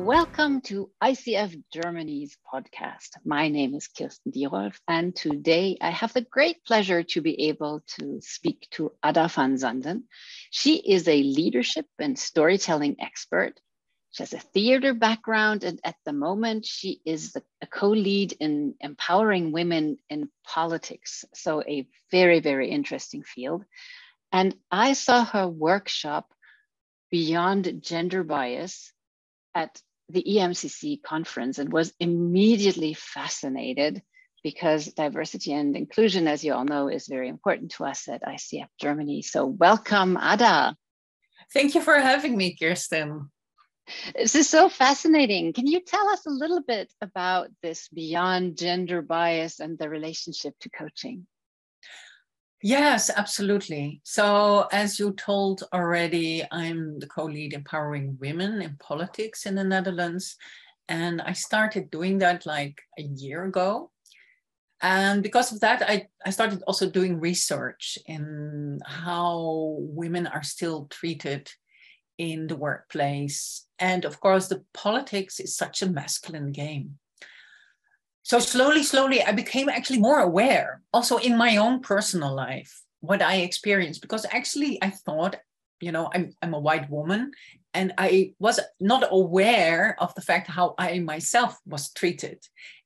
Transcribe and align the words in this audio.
Welcome 0.00 0.62
to 0.62 0.90
ICF 1.02 1.62
Germany's 1.70 2.38
podcast. 2.50 3.10
My 3.22 3.48
name 3.48 3.74
is 3.74 3.86
Kirsten 3.86 4.32
Dierolf, 4.32 4.80
and 4.88 5.14
today 5.14 5.76
I 5.78 5.90
have 5.90 6.14
the 6.14 6.22
great 6.22 6.64
pleasure 6.64 7.02
to 7.02 7.20
be 7.20 7.48
able 7.48 7.82
to 7.98 8.18
speak 8.22 8.66
to 8.70 8.92
Ada 9.04 9.28
van 9.28 9.56
Zanden. 9.56 10.04
She 10.50 10.76
is 10.76 11.06
a 11.06 11.22
leadership 11.22 11.84
and 11.98 12.18
storytelling 12.18 12.96
expert. 12.98 13.60
She 14.12 14.22
has 14.22 14.32
a 14.32 14.38
theater 14.38 14.94
background, 14.94 15.64
and 15.64 15.78
at 15.84 15.96
the 16.06 16.14
moment, 16.14 16.64
she 16.64 17.02
is 17.04 17.32
the, 17.32 17.42
a 17.60 17.66
co 17.66 17.90
lead 17.90 18.32
in 18.40 18.76
empowering 18.80 19.52
women 19.52 19.98
in 20.08 20.30
politics. 20.46 21.26
So, 21.34 21.62
a 21.62 21.86
very, 22.10 22.40
very 22.40 22.70
interesting 22.70 23.22
field. 23.22 23.66
And 24.32 24.56
I 24.70 24.94
saw 24.94 25.26
her 25.26 25.46
workshop, 25.46 26.32
Beyond 27.10 27.82
Gender 27.82 28.24
Bias, 28.24 28.94
at 29.54 29.82
the 30.12 30.24
EMCC 30.26 31.02
conference 31.02 31.58
and 31.58 31.72
was 31.72 31.92
immediately 32.00 32.94
fascinated 32.94 34.02
because 34.42 34.86
diversity 34.86 35.52
and 35.52 35.76
inclusion, 35.76 36.26
as 36.26 36.42
you 36.42 36.54
all 36.54 36.64
know, 36.64 36.88
is 36.88 37.06
very 37.06 37.28
important 37.28 37.72
to 37.72 37.84
us 37.84 38.08
at 38.08 38.22
ICF 38.22 38.68
Germany. 38.80 39.22
So, 39.22 39.46
welcome, 39.46 40.16
Ada. 40.16 40.76
Thank 41.52 41.74
you 41.74 41.82
for 41.82 41.98
having 41.98 42.36
me, 42.36 42.56
Kirsten. 42.56 43.30
This 44.14 44.34
is 44.34 44.48
so 44.48 44.68
fascinating. 44.68 45.52
Can 45.52 45.66
you 45.66 45.80
tell 45.80 46.08
us 46.10 46.24
a 46.26 46.30
little 46.30 46.62
bit 46.62 46.92
about 47.00 47.48
this 47.62 47.88
beyond 47.88 48.56
gender 48.56 49.02
bias 49.02 49.60
and 49.60 49.78
the 49.78 49.88
relationship 49.88 50.54
to 50.60 50.70
coaching? 50.70 51.26
Yes, 52.62 53.10
absolutely. 53.14 54.02
So, 54.04 54.68
as 54.70 54.98
you 54.98 55.12
told 55.12 55.64
already, 55.72 56.44
I'm 56.50 56.98
the 56.98 57.06
co 57.06 57.24
lead 57.24 57.54
empowering 57.54 58.18
women 58.20 58.60
in 58.60 58.76
politics 58.78 59.46
in 59.46 59.54
the 59.54 59.64
Netherlands. 59.64 60.36
And 60.88 61.22
I 61.22 61.32
started 61.32 61.90
doing 61.90 62.18
that 62.18 62.44
like 62.44 62.82
a 62.98 63.02
year 63.02 63.44
ago. 63.44 63.90
And 64.82 65.22
because 65.22 65.52
of 65.52 65.60
that, 65.60 65.82
I, 65.88 66.08
I 66.26 66.30
started 66.30 66.62
also 66.66 66.90
doing 66.90 67.20
research 67.20 67.98
in 68.06 68.80
how 68.86 69.76
women 69.80 70.26
are 70.28 70.42
still 70.42 70.86
treated 70.90 71.50
in 72.18 72.46
the 72.48 72.56
workplace. 72.56 73.66
And 73.78 74.06
of 74.06 74.20
course, 74.20 74.48
the 74.48 74.64
politics 74.74 75.40
is 75.40 75.56
such 75.56 75.82
a 75.82 75.90
masculine 75.90 76.52
game 76.52 76.99
so 78.22 78.38
slowly 78.38 78.82
slowly 78.82 79.22
i 79.22 79.32
became 79.32 79.68
actually 79.68 79.98
more 79.98 80.20
aware 80.20 80.82
also 80.92 81.16
in 81.18 81.36
my 81.36 81.56
own 81.56 81.80
personal 81.80 82.34
life 82.34 82.82
what 83.00 83.22
i 83.22 83.36
experienced 83.36 84.00
because 84.00 84.26
actually 84.30 84.78
i 84.82 84.90
thought 84.90 85.36
you 85.80 85.92
know 85.92 86.10
i'm, 86.14 86.32
I'm 86.42 86.54
a 86.54 86.60
white 86.60 86.90
woman 86.90 87.32
and 87.74 87.92
i 87.98 88.34
was 88.38 88.60
not 88.80 89.04
aware 89.10 89.96
of 89.98 90.14
the 90.14 90.22
fact 90.22 90.48
how 90.48 90.74
i 90.78 90.98
myself 90.98 91.58
was 91.66 91.92
treated 91.92 92.38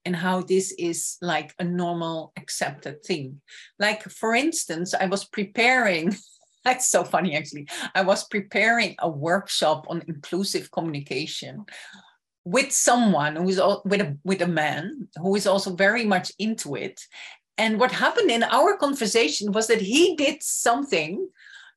and 0.05 0.15
how 0.15 0.43
this 0.43 0.73
is 0.73 1.17
like 1.23 1.55
a 1.59 1.65
normal 1.65 2.35
accepted 2.37 3.03
thing. 3.03 3.41
Like 3.79 4.03
for 4.03 4.35
instance 4.35 4.95
i 4.95 5.07
was 5.07 5.25
preparing 5.25 6.15
that's 6.65 6.89
so 6.89 7.05
funny 7.05 7.37
actually. 7.37 7.69
I 7.95 8.03
was 8.03 8.27
preparing 8.27 8.97
a 8.99 9.09
workshop 9.09 9.87
on 9.89 10.03
inclusive 10.09 10.71
communication 10.71 11.67
with 12.45 12.73
someone 12.73 13.37
who's 13.37 13.61
with 13.85 14.01
a 14.01 14.19
with 14.25 14.43
a 14.43 14.47
man 14.47 15.09
who 15.17 15.35
is 15.35 15.47
also 15.47 15.75
very 15.75 16.05
much 16.05 16.33
into 16.39 16.75
it. 16.75 17.01
And 17.57 17.79
what 17.79 17.93
happened 17.93 18.31
in 18.31 18.43
our 18.43 18.77
conversation 18.77 19.53
was 19.53 19.69
that 19.69 19.81
he 19.81 20.17
did 20.17 20.43
something 20.43 21.29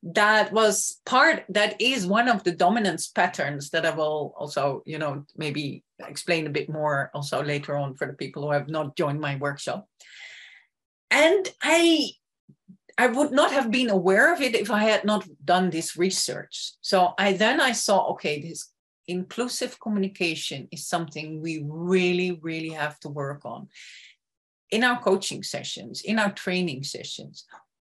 that 0.02 0.52
was 0.52 1.00
part 1.06 1.44
that 1.48 1.80
is 1.80 2.06
one 2.06 2.28
of 2.28 2.44
the 2.44 2.52
dominance 2.52 3.08
patterns 3.08 3.70
that 3.70 3.84
i 3.84 3.90
will 3.90 4.32
also 4.38 4.80
you 4.86 4.96
know 4.96 5.24
maybe 5.36 5.82
explain 6.06 6.46
a 6.46 6.50
bit 6.50 6.68
more 6.68 7.10
also 7.14 7.42
later 7.42 7.76
on 7.76 7.94
for 7.94 8.06
the 8.06 8.12
people 8.12 8.44
who 8.44 8.52
have 8.52 8.68
not 8.68 8.96
joined 8.96 9.20
my 9.20 9.36
workshop. 9.36 9.88
And 11.10 11.48
i 11.62 12.10
i 12.96 13.06
would 13.06 13.32
not 13.32 13.50
have 13.50 13.70
been 13.70 13.90
aware 13.90 14.32
of 14.32 14.40
it 14.40 14.54
if 14.54 14.70
i 14.70 14.84
had 14.84 15.04
not 15.04 15.26
done 15.44 15.70
this 15.70 15.96
research. 15.96 16.72
So 16.80 17.14
i 17.18 17.32
then 17.32 17.60
i 17.60 17.72
saw 17.72 18.10
okay 18.12 18.40
this 18.40 18.70
inclusive 19.08 19.80
communication 19.80 20.68
is 20.70 20.86
something 20.86 21.40
we 21.40 21.64
really, 21.66 22.38
really 22.42 22.68
have 22.68 23.00
to 23.00 23.08
work 23.08 23.44
on 23.44 23.68
in 24.70 24.84
our 24.84 25.00
coaching 25.00 25.42
sessions, 25.42 26.02
in 26.02 26.18
our 26.18 26.30
training 26.30 26.84
sessions. 26.84 27.46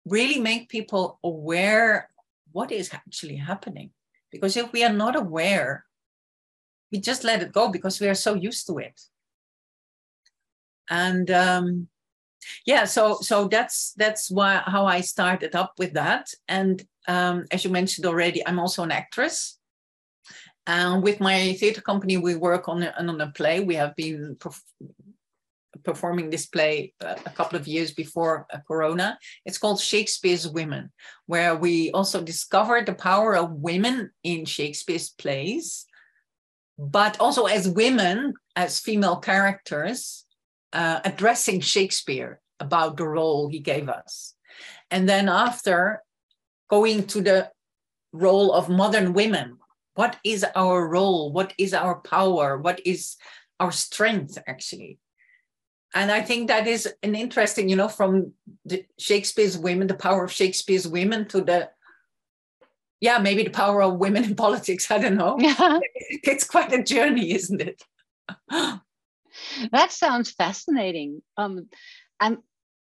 Really 0.06 0.40
make 0.40 0.70
people 0.70 1.20
aware 1.24 2.10
what 2.52 2.72
is 2.72 2.94
actually 2.94 3.38
happening. 3.38 3.92
Because 4.32 4.58
if 4.58 4.74
we 4.74 4.84
are 4.84 4.92
not 4.92 5.16
aware, 5.16 5.86
we 6.92 7.00
just 7.00 7.24
let 7.24 7.42
it 7.42 7.52
go 7.52 7.70
because 7.70 8.00
we 8.00 8.08
are 8.08 8.16
so 8.16 8.34
used 8.34 8.68
to 8.68 8.80
it. 8.80 9.00
And 10.90 11.30
um, 11.32 11.88
yeah, 12.66 12.86
so 12.86 13.20
so 13.22 13.48
that's 13.48 13.94
that's 13.94 14.30
why 14.30 14.62
how 14.66 14.86
I 14.86 15.02
started 15.02 15.56
up 15.56 15.74
with 15.78 15.94
that. 15.94 16.28
And 16.48 16.84
um, 17.08 17.46
as 17.52 17.64
you 17.64 17.72
mentioned 17.72 18.06
already, 18.06 18.46
I'm 18.46 18.60
also 18.60 18.84
an 18.84 18.92
actress. 18.92 19.60
And 20.66 21.04
with 21.04 21.20
my 21.20 21.54
theater 21.54 21.82
company, 21.82 22.18
we 22.18 22.36
work 22.36 22.70
on 22.70 22.84
a, 22.84 22.94
on 22.98 23.20
a 23.20 23.32
play. 23.32 23.60
We 23.60 23.76
have 23.76 23.96
been 23.96 24.38
perf- 24.40 24.62
performing 25.84 26.30
this 26.30 26.46
play 26.46 26.94
a 27.02 27.30
couple 27.32 27.60
of 27.60 27.68
years 27.68 27.92
before 27.92 28.46
uh, 28.54 28.60
Corona. 28.68 29.18
It's 29.46 29.58
called 29.58 29.82
Shakespeare's 29.82 30.48
Women, 30.48 30.92
where 31.26 31.56
we 31.56 31.92
also 31.92 32.22
discovered 32.22 32.86
the 32.86 32.94
power 32.94 33.36
of 33.36 33.52
women 33.52 34.12
in 34.24 34.46
Shakespeare's 34.46 35.10
plays, 35.10 35.86
but 36.78 37.20
also 37.20 37.46
as 37.46 37.68
women, 37.68 38.34
as 38.56 38.80
female 38.80 39.18
characters, 39.18 40.26
uh, 40.72 41.02
addressing 41.04 41.60
Shakespeare 41.60 42.40
about 42.60 42.96
the 42.96 43.08
role 43.08 43.50
he 43.50 43.60
gave 43.60 43.90
us. 43.90 44.36
And 44.90 45.10
then 45.10 45.28
after 45.28 46.04
going 46.70 47.06
to 47.08 47.22
the 47.22 47.52
role 48.14 48.54
of 48.54 48.70
modern 48.70 49.14
women 49.14 49.58
what 49.96 50.18
is 50.24 50.46
our 50.56 50.88
role? 50.88 51.32
What 51.32 51.54
is 51.58 51.74
our 51.74 51.96
power? 51.96 52.58
What 52.58 52.82
is 52.86 53.16
our 53.60 53.72
strength 53.72 54.38
actually? 54.48 55.00
And 55.96 56.12
i 56.12 56.22
think 56.24 56.48
that 56.48 56.66
is 56.66 56.92
an 57.04 57.14
interesting 57.14 57.70
you 57.70 57.76
know 57.76 57.88
from 57.88 58.34
the 58.66 58.84
shakespeare's 58.98 59.58
women 59.58 59.86
the 59.86 59.94
power 59.94 60.24
of 60.24 60.32
shakespeare's 60.32 60.88
women 60.88 61.28
to 61.28 61.42
the 61.42 61.70
yeah 63.00 63.20
maybe 63.20 63.44
the 63.44 63.52
power 63.52 63.84
of 63.84 64.00
women 64.00 64.24
in 64.24 64.36
politics 64.46 64.90
i 64.90 64.98
don't 64.98 65.18
know. 65.18 65.38
Yeah. 65.40 65.80
it's 66.10 66.46
quite 66.46 66.74
a 66.74 66.82
journey 66.82 67.34
isn't 67.34 67.62
it? 67.62 67.84
That 69.72 69.92
sounds 69.92 70.32
fascinating. 70.32 71.22
Um 71.38 71.70
i'm 72.20 72.40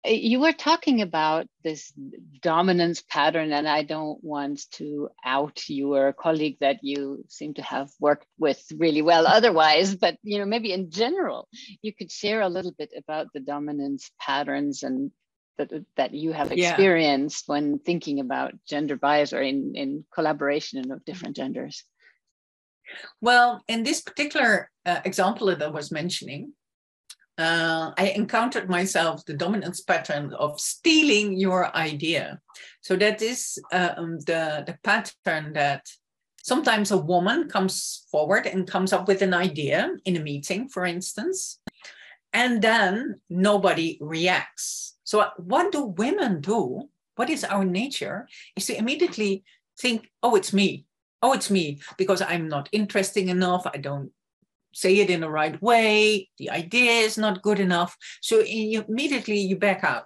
you 0.09 0.39
were 0.39 0.53
talking 0.53 1.01
about 1.01 1.47
this 1.63 1.91
dominance 2.41 3.01
pattern 3.01 3.51
and 3.51 3.67
i 3.67 3.83
don't 3.83 4.23
want 4.23 4.59
to 4.71 5.09
out 5.25 5.61
your 5.67 6.13
colleague 6.13 6.57
that 6.59 6.77
you 6.81 7.23
seem 7.27 7.53
to 7.53 7.61
have 7.61 7.89
worked 7.99 8.25
with 8.37 8.63
really 8.77 9.01
well 9.01 9.27
otherwise 9.37 9.95
but 9.95 10.17
you 10.23 10.39
know 10.39 10.45
maybe 10.45 10.71
in 10.71 10.89
general 10.89 11.47
you 11.81 11.93
could 11.93 12.11
share 12.11 12.41
a 12.41 12.49
little 12.49 12.73
bit 12.77 12.91
about 12.97 13.27
the 13.33 13.39
dominance 13.39 14.11
patterns 14.19 14.83
and 14.83 15.11
that, 15.57 15.71
that 15.95 16.13
you 16.13 16.33
have 16.33 16.51
experienced 16.51 17.45
yeah. 17.47 17.53
when 17.53 17.79
thinking 17.79 18.19
about 18.19 18.53
gender 18.67 18.95
bias 18.95 19.33
or 19.33 19.41
in, 19.41 19.73
in 19.75 20.05
collaboration 20.13 20.91
of 20.91 21.03
different 21.03 21.35
genders 21.35 21.83
well 23.21 23.63
in 23.67 23.83
this 23.83 24.01
particular 24.01 24.69
uh, 24.85 25.01
example 25.03 25.47
that 25.47 25.61
i 25.61 25.67
was 25.67 25.91
mentioning 25.91 26.53
uh, 27.37 27.91
I 27.97 28.13
encountered 28.15 28.69
myself 28.69 29.23
the 29.25 29.33
dominance 29.33 29.81
pattern 29.81 30.33
of 30.33 30.59
stealing 30.59 31.37
your 31.37 31.75
idea. 31.75 32.39
So 32.81 32.95
that 32.95 33.21
is 33.21 33.59
um, 33.71 34.19
the, 34.21 34.63
the 34.65 34.77
pattern 34.83 35.53
that 35.53 35.85
sometimes 36.41 36.91
a 36.91 36.97
woman 36.97 37.49
comes 37.49 38.05
forward 38.11 38.47
and 38.47 38.67
comes 38.67 38.93
up 38.93 39.07
with 39.07 39.21
an 39.21 39.33
idea 39.33 39.91
in 40.05 40.15
a 40.15 40.21
meeting, 40.21 40.69
for 40.69 40.85
instance, 40.85 41.59
and 42.33 42.61
then 42.61 43.19
nobody 43.29 43.97
reacts. 44.01 44.95
So 45.03 45.25
what 45.37 45.71
do 45.71 45.83
women 45.83 46.41
do? 46.41 46.89
What 47.15 47.29
is 47.29 47.43
our 47.43 47.65
nature? 47.65 48.27
Is 48.55 48.67
to 48.67 48.77
immediately 48.77 49.43
think, 49.79 50.09
oh, 50.23 50.35
it's 50.35 50.53
me. 50.53 50.85
Oh, 51.21 51.33
it's 51.33 51.49
me 51.49 51.79
because 51.97 52.21
I'm 52.21 52.47
not 52.47 52.69
interesting 52.71 53.29
enough. 53.29 53.65
I 53.65 53.77
don't 53.77 54.11
say 54.73 54.97
it 54.97 55.09
in 55.09 55.21
the 55.21 55.29
right 55.29 55.61
way 55.61 56.29
the 56.37 56.49
idea 56.49 56.91
is 56.91 57.17
not 57.17 57.41
good 57.41 57.59
enough. 57.59 57.97
So 58.21 58.39
you, 58.39 58.85
immediately 58.87 59.37
you 59.37 59.57
back 59.57 59.83
out. 59.83 60.05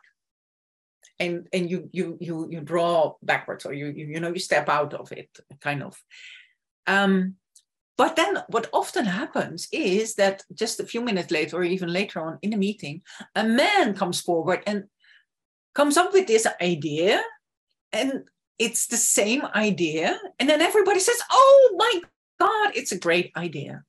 And 1.20 1.48
and 1.54 1.70
you 1.70 1.88
you 1.94 2.18
you 2.20 2.48
you 2.50 2.62
draw 2.62 3.14
backwards 3.22 3.64
or 3.68 3.74
you 3.74 3.88
you, 3.96 4.08
you 4.08 4.20
know 4.20 4.30
you 4.30 4.40
step 4.40 4.68
out 4.70 4.96
of 4.96 5.12
it 5.12 5.30
kind 5.60 5.84
of. 5.84 5.96
Um 6.88 7.36
but 7.96 8.16
then 8.16 8.40
what 8.48 8.70
often 8.74 9.06
happens 9.06 9.68
is 9.72 10.16
that 10.16 10.42
just 10.56 10.80
a 10.80 10.86
few 10.86 11.02
minutes 11.02 11.30
later 11.30 11.58
or 11.58 11.64
even 11.64 11.94
later 11.94 12.20
on 12.22 12.40
in 12.42 12.54
a 12.54 12.58
meeting 12.58 13.04
a 13.36 13.44
man 13.44 13.94
comes 13.94 14.20
forward 14.20 14.64
and 14.66 14.86
comes 15.76 15.96
up 15.96 16.12
with 16.12 16.26
this 16.26 16.48
idea 16.60 17.22
and 17.94 18.24
it's 18.58 18.88
the 18.88 18.98
same 18.98 19.44
idea. 19.54 20.20
And 20.40 20.50
then 20.50 20.62
everybody 20.62 21.00
says 21.00 21.22
oh 21.32 21.76
my 21.78 22.02
god 22.40 22.72
it's 22.74 22.92
a 22.92 22.98
great 22.98 23.32
idea 23.38 23.84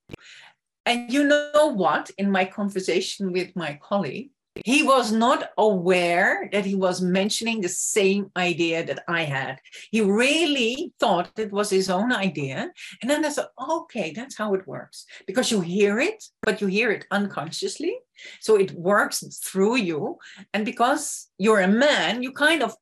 And 0.85 1.13
you 1.13 1.25
know 1.25 1.73
what? 1.75 2.11
In 2.19 2.31
my 2.31 2.45
conversation 2.45 3.33
with 3.33 3.55
my 3.55 3.79
colleague, 3.83 4.31
he 4.65 4.83
was 4.83 5.13
not 5.13 5.51
aware 5.57 6.49
that 6.53 6.67
he 6.67 6.75
was 6.75 7.01
mentioning 7.01 7.61
the 7.61 7.71
same 7.71 8.31
idea 8.37 8.85
that 8.85 9.03
I 9.09 9.23
had. 9.23 9.61
He 9.91 10.03
really 10.03 10.93
thought 11.01 11.31
it 11.39 11.51
was 11.51 11.71
his 11.71 11.89
own 11.89 12.13
idea. 12.13 12.71
And 13.01 13.11
then 13.11 13.25
I 13.25 13.31
said, 13.31 13.47
okay, 13.59 14.13
that's 14.13 14.37
how 14.37 14.53
it 14.55 14.67
works. 14.67 15.07
Because 15.27 15.51
you 15.51 15.63
hear 15.63 15.99
it, 15.99 16.23
but 16.43 16.61
you 16.61 16.67
hear 16.67 16.91
it 16.91 17.07
unconsciously. 17.11 17.97
So 18.41 18.57
it 18.57 18.73
works 18.73 19.25
through 19.43 19.77
you. 19.77 20.19
And 20.53 20.67
because 20.67 21.29
you're 21.39 21.61
a 21.61 21.69
man, 21.69 22.23
you 22.23 22.33
kind 22.33 22.63
of 22.63 22.77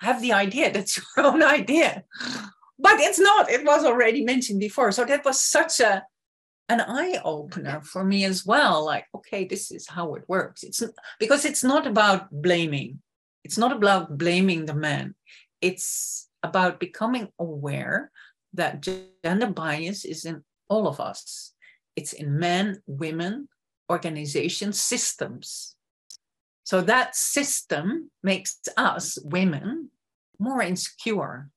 have 0.00 0.20
the 0.20 0.34
idea 0.34 0.72
that's 0.72 0.98
your 0.98 1.26
own 1.26 1.42
idea. 1.42 2.04
But 2.78 3.00
it's 3.00 3.18
not, 3.18 3.50
it 3.50 3.64
was 3.64 3.84
already 3.84 4.24
mentioned 4.24 4.60
before. 4.60 4.92
So 4.92 5.06
that 5.06 5.24
was 5.24 5.40
such 5.40 5.80
a 5.80 6.04
an 6.70 6.80
eye 6.80 7.20
opener 7.24 7.80
for 7.82 8.04
me 8.04 8.24
as 8.24 8.46
well 8.46 8.84
like 8.84 9.06
okay 9.14 9.44
this 9.44 9.70
is 9.70 9.88
how 9.88 10.14
it 10.14 10.24
works. 10.28 10.62
It's 10.62 10.82
because 11.18 11.44
it's 11.44 11.64
not 11.64 11.86
about 11.86 12.30
blaming. 12.30 13.02
It's 13.44 13.58
not 13.58 13.72
about 13.72 14.16
blaming 14.16 14.66
the 14.66 14.74
man. 14.74 15.14
It's 15.60 16.28
about 16.42 16.78
becoming 16.78 17.28
aware 17.38 18.10
that 18.54 18.80
gender 18.80 19.48
bias 19.48 20.04
is 20.04 20.24
in 20.24 20.44
all 20.68 20.86
of 20.86 21.00
us. 21.00 21.52
It's 21.96 22.12
in 22.12 22.38
men 22.38 22.82
women 22.86 23.48
organizations 23.90 24.80
systems. 24.80 25.74
So 26.62 26.80
that 26.82 27.16
system 27.16 28.10
makes 28.22 28.60
us 28.76 29.18
women 29.24 29.90
more 30.38 30.62
insecure 30.62 31.50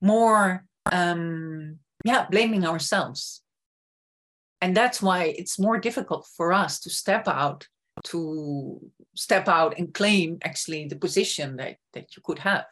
more 0.00 0.64
um 0.92 1.78
yeah 2.04 2.26
blaming 2.30 2.64
ourselves 2.64 3.42
and 4.60 4.76
that's 4.76 5.00
why 5.00 5.24
it's 5.24 5.58
more 5.58 5.78
difficult 5.78 6.26
for 6.36 6.52
us 6.52 6.80
to 6.80 6.90
step 6.90 7.28
out 7.28 7.66
to 8.04 8.80
step 9.14 9.48
out 9.48 9.76
and 9.78 9.92
claim 9.92 10.38
actually 10.44 10.86
the 10.86 10.96
position 10.96 11.56
that 11.56 11.76
that 11.94 12.16
you 12.16 12.22
could 12.24 12.38
have 12.38 12.64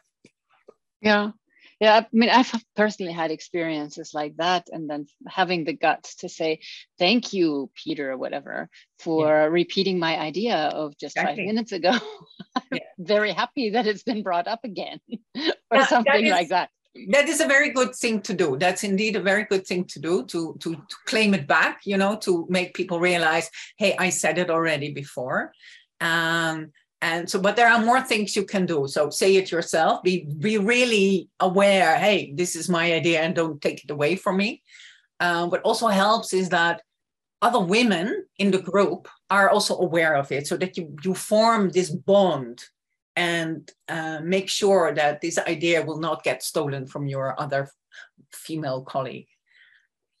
yeah 1.01 1.31
yeah 1.81 1.95
i 1.97 2.07
mean 2.13 2.29
i've 2.29 2.51
personally 2.75 3.11
had 3.11 3.29
experiences 3.29 4.11
like 4.13 4.35
that 4.37 4.67
and 4.71 4.89
then 4.89 5.05
having 5.27 5.65
the 5.65 5.73
guts 5.73 6.15
to 6.15 6.29
say 6.29 6.59
thank 6.97 7.33
you 7.33 7.69
peter 7.75 8.11
or 8.11 8.17
whatever 8.17 8.69
for 8.99 9.27
yeah. 9.27 9.43
repeating 9.45 9.99
my 9.99 10.17
idea 10.17 10.55
of 10.55 10.97
just 10.97 11.17
exactly. 11.17 11.43
five 11.43 11.47
minutes 11.47 11.71
ago 11.73 11.91
i'm 12.55 12.63
yeah. 12.71 12.79
very 12.97 13.31
happy 13.31 13.71
that 13.71 13.85
it's 13.85 14.03
been 14.03 14.23
brought 14.23 14.47
up 14.47 14.63
again 14.63 14.99
or 15.35 15.51
yeah, 15.73 15.87
something 15.87 16.25
is, 16.25 16.31
like 16.31 16.49
that 16.49 16.69
that 17.09 17.27
is 17.27 17.41
a 17.41 17.47
very 17.47 17.71
good 17.71 17.95
thing 17.95 18.21
to 18.21 18.33
do. 18.33 18.57
That's 18.57 18.83
indeed 18.83 19.15
a 19.15 19.21
very 19.21 19.45
good 19.45 19.65
thing 19.65 19.85
to 19.85 19.99
do 19.99 20.25
to, 20.25 20.57
to 20.59 20.75
to 20.75 20.95
claim 21.05 21.33
it 21.33 21.47
back 21.47 21.81
you 21.85 21.97
know 21.97 22.15
to 22.17 22.45
make 22.49 22.73
people 22.73 22.99
realize 22.99 23.49
hey 23.77 23.95
i 23.97 24.09
said 24.09 24.37
it 24.37 24.49
already 24.49 24.91
before. 24.91 25.51
Um 26.01 26.71
and 27.01 27.29
so 27.29 27.39
but 27.39 27.55
there 27.55 27.69
are 27.69 27.85
more 27.85 28.01
things 28.01 28.35
you 28.35 28.45
can 28.45 28.65
do. 28.65 28.87
So 28.87 29.09
say 29.09 29.35
it 29.35 29.51
yourself. 29.51 30.03
Be 30.03 30.27
be 30.39 30.57
really 30.57 31.29
aware 31.39 31.97
hey 31.97 32.33
this 32.35 32.55
is 32.55 32.69
my 32.69 32.93
idea 32.93 33.21
and 33.21 33.35
don't 33.35 33.61
take 33.61 33.83
it 33.83 33.91
away 33.91 34.15
from 34.15 34.37
me. 34.37 34.61
Um, 35.19 35.49
what 35.49 35.63
also 35.63 35.87
helps 35.87 36.33
is 36.33 36.49
that 36.49 36.81
other 37.41 37.59
women 37.59 38.25
in 38.37 38.51
the 38.51 38.61
group 38.61 39.07
are 39.29 39.49
also 39.49 39.77
aware 39.77 40.15
of 40.15 40.31
it 40.31 40.47
so 40.47 40.57
that 40.57 40.77
you 40.77 40.95
you 41.03 41.13
form 41.13 41.69
this 41.69 41.89
bond 41.89 42.63
and 43.17 43.69
uh, 43.89 44.19
make 44.23 44.47
sure 44.47 44.93
that 44.93 45.21
this 45.21 45.39
idea 45.39 45.83
will 45.83 45.99
not 45.99 46.23
get 46.23 46.43
stolen 46.43 46.85
from 46.85 47.07
your 47.07 47.37
other 47.41 47.67
female 48.31 48.83
colleague. 48.83 49.27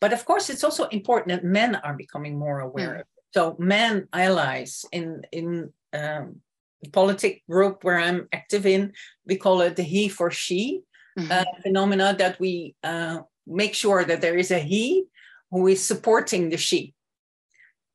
But 0.01 0.13
of 0.13 0.25
course, 0.25 0.49
it's 0.49 0.63
also 0.63 0.85
important 0.85 1.29
that 1.29 1.45
men 1.45 1.75
are 1.75 1.93
becoming 1.93 2.37
more 2.37 2.59
aware 2.59 2.89
mm. 2.89 2.95
of 2.95 2.99
it. 3.01 3.23
So 3.33 3.55
men 3.59 4.07
allies 4.13 4.83
in 4.91 5.21
in 5.31 5.71
um, 5.93 6.41
the 6.81 6.89
politic 6.89 7.43
group 7.47 7.83
where 7.83 7.99
I'm 7.99 8.27
active 8.33 8.65
in, 8.65 8.93
we 9.25 9.35
call 9.37 9.61
it 9.61 9.75
the 9.75 9.83
he 9.83 10.09
for 10.09 10.31
she 10.31 10.81
mm-hmm. 11.17 11.31
uh, 11.31 11.43
phenomena. 11.61 12.15
That 12.17 12.39
we 12.39 12.75
uh, 12.83 13.19
make 13.45 13.75
sure 13.75 14.05
that 14.05 14.21
there 14.21 14.37
is 14.37 14.51
a 14.51 14.59
he 14.59 15.05
who 15.51 15.67
is 15.67 15.85
supporting 15.85 16.49
the 16.49 16.57
she, 16.57 16.93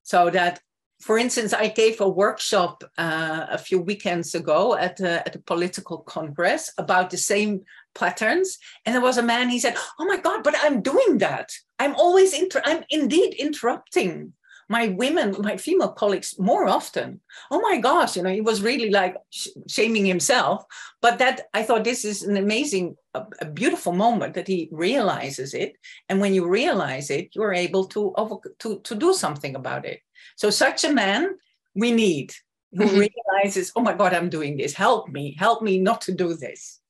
so 0.02 0.30
that 0.30 0.60
for 1.02 1.18
instance, 1.18 1.52
I 1.52 1.66
gave 1.68 2.00
a 2.00 2.08
workshop 2.08 2.84
uh, 2.96 3.46
a 3.50 3.58
few 3.58 3.80
weekends 3.80 4.36
ago 4.36 4.76
at 4.76 5.00
a, 5.00 5.26
at 5.26 5.34
a 5.34 5.40
political 5.40 5.98
congress 5.98 6.72
about 6.78 7.10
the 7.10 7.16
same 7.16 7.62
patterns. 7.94 8.58
And 8.86 8.94
there 8.94 9.02
was 9.02 9.18
a 9.18 9.22
man, 9.22 9.48
he 9.48 9.58
said, 9.58 9.76
Oh 9.98 10.04
my 10.04 10.18
God, 10.18 10.44
but 10.44 10.54
I'm 10.62 10.80
doing 10.80 11.18
that. 11.18 11.50
I'm 11.80 11.96
always, 11.96 12.32
inter- 12.32 12.62
I'm 12.64 12.84
indeed 12.88 13.34
interrupting 13.34 14.32
my 14.68 14.88
women, 14.88 15.34
my 15.40 15.56
female 15.56 15.92
colleagues 15.92 16.38
more 16.38 16.66
often. 16.66 17.20
Oh 17.50 17.60
my 17.60 17.78
gosh, 17.78 18.16
you 18.16 18.22
know, 18.22 18.30
he 18.30 18.40
was 18.40 18.62
really 18.62 18.90
like 18.90 19.16
sh- 19.30 19.48
shaming 19.68 20.06
himself. 20.06 20.64
But 21.02 21.18
that 21.18 21.42
I 21.52 21.62
thought 21.64 21.84
this 21.84 22.04
is 22.04 22.22
an 22.22 22.36
amazing, 22.36 22.96
a, 23.12 23.24
a, 23.40 23.44
beautiful 23.44 23.92
moment 23.92 24.34
that 24.34 24.46
he 24.46 24.68
realizes 24.70 25.52
it. 25.52 25.74
And 26.08 26.20
when 26.20 26.32
you 26.32 26.48
realize 26.48 27.10
it, 27.10 27.34
you're 27.34 27.52
able 27.52 27.84
to 27.88 28.14
over, 28.16 28.36
to 28.60 28.78
to 28.78 28.94
do 28.94 29.12
something 29.12 29.56
about 29.56 29.84
it. 29.84 30.00
So 30.36 30.50
such 30.50 30.84
a 30.84 30.92
man 30.92 31.36
we 31.74 31.90
need 31.92 32.32
who 32.72 32.84
mm-hmm. 32.84 33.04
realizes, 33.06 33.72
oh 33.76 33.82
my 33.82 33.94
God, 33.94 34.14
I'm 34.14 34.28
doing 34.28 34.56
this. 34.56 34.74
Help 34.74 35.08
me, 35.08 35.36
help 35.38 35.62
me 35.62 35.78
not 35.78 36.00
to 36.02 36.12
do 36.12 36.34
this. 36.34 36.80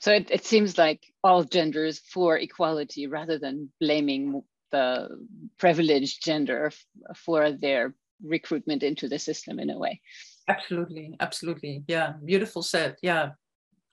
So 0.00 0.12
it, 0.12 0.30
it 0.30 0.44
seems 0.44 0.78
like 0.78 1.00
all 1.24 1.44
genders 1.44 2.00
for 2.00 2.38
equality 2.38 3.06
rather 3.06 3.38
than 3.38 3.70
blaming 3.80 4.42
the 4.70 5.08
privileged 5.58 6.24
gender 6.24 6.72
for 7.14 7.52
their 7.52 7.94
recruitment 8.24 8.82
into 8.82 9.08
the 9.08 9.18
system 9.18 9.58
in 9.58 9.70
a 9.70 9.78
way. 9.78 10.00
Absolutely, 10.48 11.14
absolutely. 11.20 11.84
Yeah, 11.86 12.14
beautiful 12.24 12.62
said. 12.62 12.96
Yeah, 13.02 13.30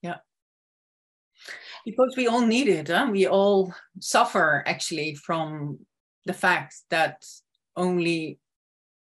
yeah. 0.02 0.18
Because 1.86 2.16
we 2.18 2.28
all 2.28 2.46
need 2.46 2.68
it. 2.68 2.88
Huh? 2.88 3.08
We 3.12 3.28
all 3.28 3.74
suffer 4.00 4.64
actually 4.66 5.16
from 5.16 5.80
the 6.26 6.34
fact 6.34 6.76
that 6.90 7.24
only 7.76 8.40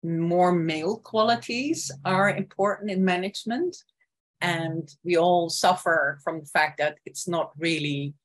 more 0.03 0.51
male 0.51 0.97
qualities 0.97 1.92
are 2.06 2.30
important 2.30 2.92
in 2.92 3.06
management. 3.06 3.75
And 4.40 4.90
we 5.04 5.18
all 5.18 5.49
suffer 5.49 6.19
from 6.23 6.40
the 6.40 6.47
fact 6.47 6.80
that 6.80 6.97
it's 7.06 7.28
not 7.28 7.52
really 7.57 8.16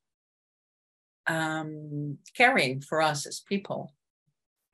um, 1.27 2.17
caring 2.35 2.81
for 2.81 3.01
us 3.01 3.27
as 3.27 3.39
people. 3.39 3.93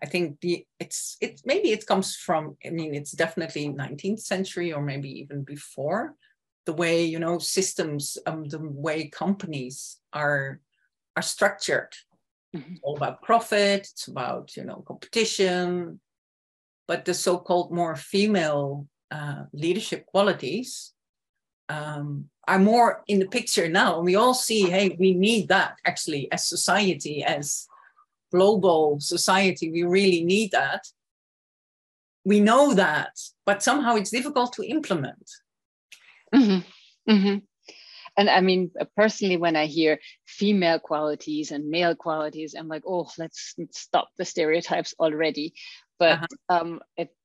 I 0.02 0.06
think 0.06 0.42
the 0.42 0.66
it's 0.80 1.18
it 1.22 1.42
maybe 1.46 1.72
it 1.72 1.86
comes 1.86 2.16
from 2.16 2.58
I 2.66 2.70
mean 2.70 2.94
it's 2.94 3.12
definitely 3.12 3.70
19th 3.70 4.20
century 4.20 4.74
or 4.74 4.82
maybe 4.82 5.10
even 5.22 5.44
before 5.44 6.16
the 6.66 6.74
way 6.74 7.06
you 7.06 7.20
know 7.20 7.40
systems 7.40 8.18
um, 8.26 8.44
the 8.50 8.60
way 8.60 9.08
companies 9.08 10.00
are 10.12 10.60
are 11.16 11.22
structured. 11.22 11.94
Mm-hmm. 12.56 12.74
It's 12.74 12.82
all 12.84 12.98
about 12.98 13.22
profit. 13.22 13.88
It's 13.92 14.08
about 14.08 14.58
you 14.58 14.66
know 14.66 14.84
competition 14.86 16.02
but 16.88 17.06
the 17.06 17.14
so-called 17.14 17.72
more 17.72 17.96
female 17.96 18.88
uh, 19.12 19.44
leadership 19.54 20.06
qualities 20.06 20.94
um, 21.70 22.30
are 22.48 22.60
more 22.60 23.04
in 23.08 23.20
the 23.20 23.28
picture 23.28 23.70
now. 23.70 23.98
And 23.98 24.06
we 24.06 24.16
all 24.16 24.34
see, 24.34 24.70
hey, 24.70 24.96
we 25.00 25.14
need 25.14 25.48
that 25.50 25.78
actually 25.86 26.32
as 26.32 26.48
society, 26.48 27.24
as 27.24 27.68
global 28.32 29.00
society, 29.00 29.72
we 29.72 29.84
really 29.84 30.24
need 30.24 30.52
that. 30.52 30.88
We 32.26 32.40
know 32.40 32.74
that, 32.74 33.20
but 33.46 33.62
somehow 33.62 33.96
it's 33.96 34.10
difficult 34.10 34.54
to 34.54 34.64
implement. 34.64 35.30
Mm-hmm. 36.34 37.12
Mm-hmm. 37.12 37.38
And 38.16 38.30
I 38.30 38.42
mean, 38.42 38.72
personally, 38.96 39.38
when 39.38 39.56
I 39.56 39.66
hear 39.66 40.00
female 40.26 40.80
qualities 40.80 41.52
and 41.52 41.70
male 41.70 41.96
qualities, 41.96 42.56
I'm 42.58 42.68
like, 42.68 42.84
oh, 42.88 43.10
let's 43.18 43.56
stop 43.72 44.10
the 44.18 44.26
stereotypes 44.26 44.94
already 45.00 45.54
but 46.00 46.20
uh-huh. 46.20 46.28
um, 46.50 46.80
it, 46.98 47.16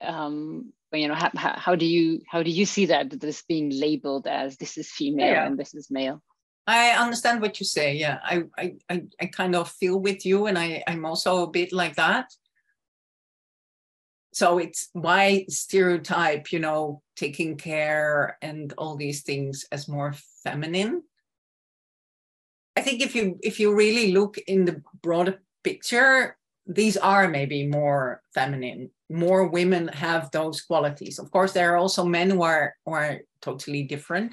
um, 0.00 0.72
you 0.92 1.08
know, 1.08 1.14
how, 1.14 1.30
how 1.34 1.74
do 1.74 1.86
you 1.86 2.20
how 2.28 2.42
do 2.42 2.50
you 2.50 2.66
see 2.66 2.86
that 2.86 3.18
this 3.20 3.42
being 3.42 3.70
labeled 3.70 4.26
as 4.26 4.56
this 4.56 4.78
is 4.78 4.90
female 4.90 5.26
yeah. 5.26 5.46
and 5.46 5.58
this 5.58 5.74
is 5.74 5.90
male? 5.90 6.22
I 6.66 6.90
understand 6.92 7.42
what 7.42 7.60
you 7.60 7.66
say. 7.66 7.94
Yeah, 7.94 8.18
I, 8.22 8.44
I, 8.56 8.74
I, 8.88 9.02
I 9.20 9.26
kind 9.26 9.54
of 9.54 9.70
feel 9.70 9.98
with 9.98 10.24
you, 10.24 10.46
and 10.46 10.58
I, 10.58 10.82
I'm 10.86 11.04
also 11.04 11.42
a 11.42 11.50
bit 11.50 11.72
like 11.72 11.96
that. 11.96 12.32
So 14.32 14.58
it's 14.58 14.88
why 14.92 15.44
stereotype, 15.48 16.50
you 16.52 16.58
know, 16.58 17.02
taking 17.16 17.56
care 17.56 18.38
and 18.42 18.72
all 18.78 18.96
these 18.96 19.22
things 19.22 19.64
as 19.70 19.88
more 19.88 20.14
feminine. 20.42 21.02
I 22.76 22.80
think 22.80 23.00
if 23.00 23.14
you 23.14 23.38
if 23.42 23.60
you 23.60 23.74
really 23.74 24.12
look 24.12 24.38
in 24.38 24.64
the 24.64 24.82
broader 25.02 25.40
picture, 25.62 26.36
these 26.66 26.96
are 26.96 27.28
maybe 27.28 27.66
more 27.66 28.22
feminine 28.32 28.90
more 29.10 29.48
women 29.48 29.88
have 29.88 30.30
those 30.30 30.62
qualities 30.62 31.18
of 31.18 31.30
course 31.30 31.52
there 31.52 31.72
are 31.74 31.76
also 31.76 32.04
men 32.04 32.30
who 32.30 32.42
are, 32.42 32.74
who 32.84 32.92
are 32.92 33.20
totally 33.40 33.82
different 33.82 34.32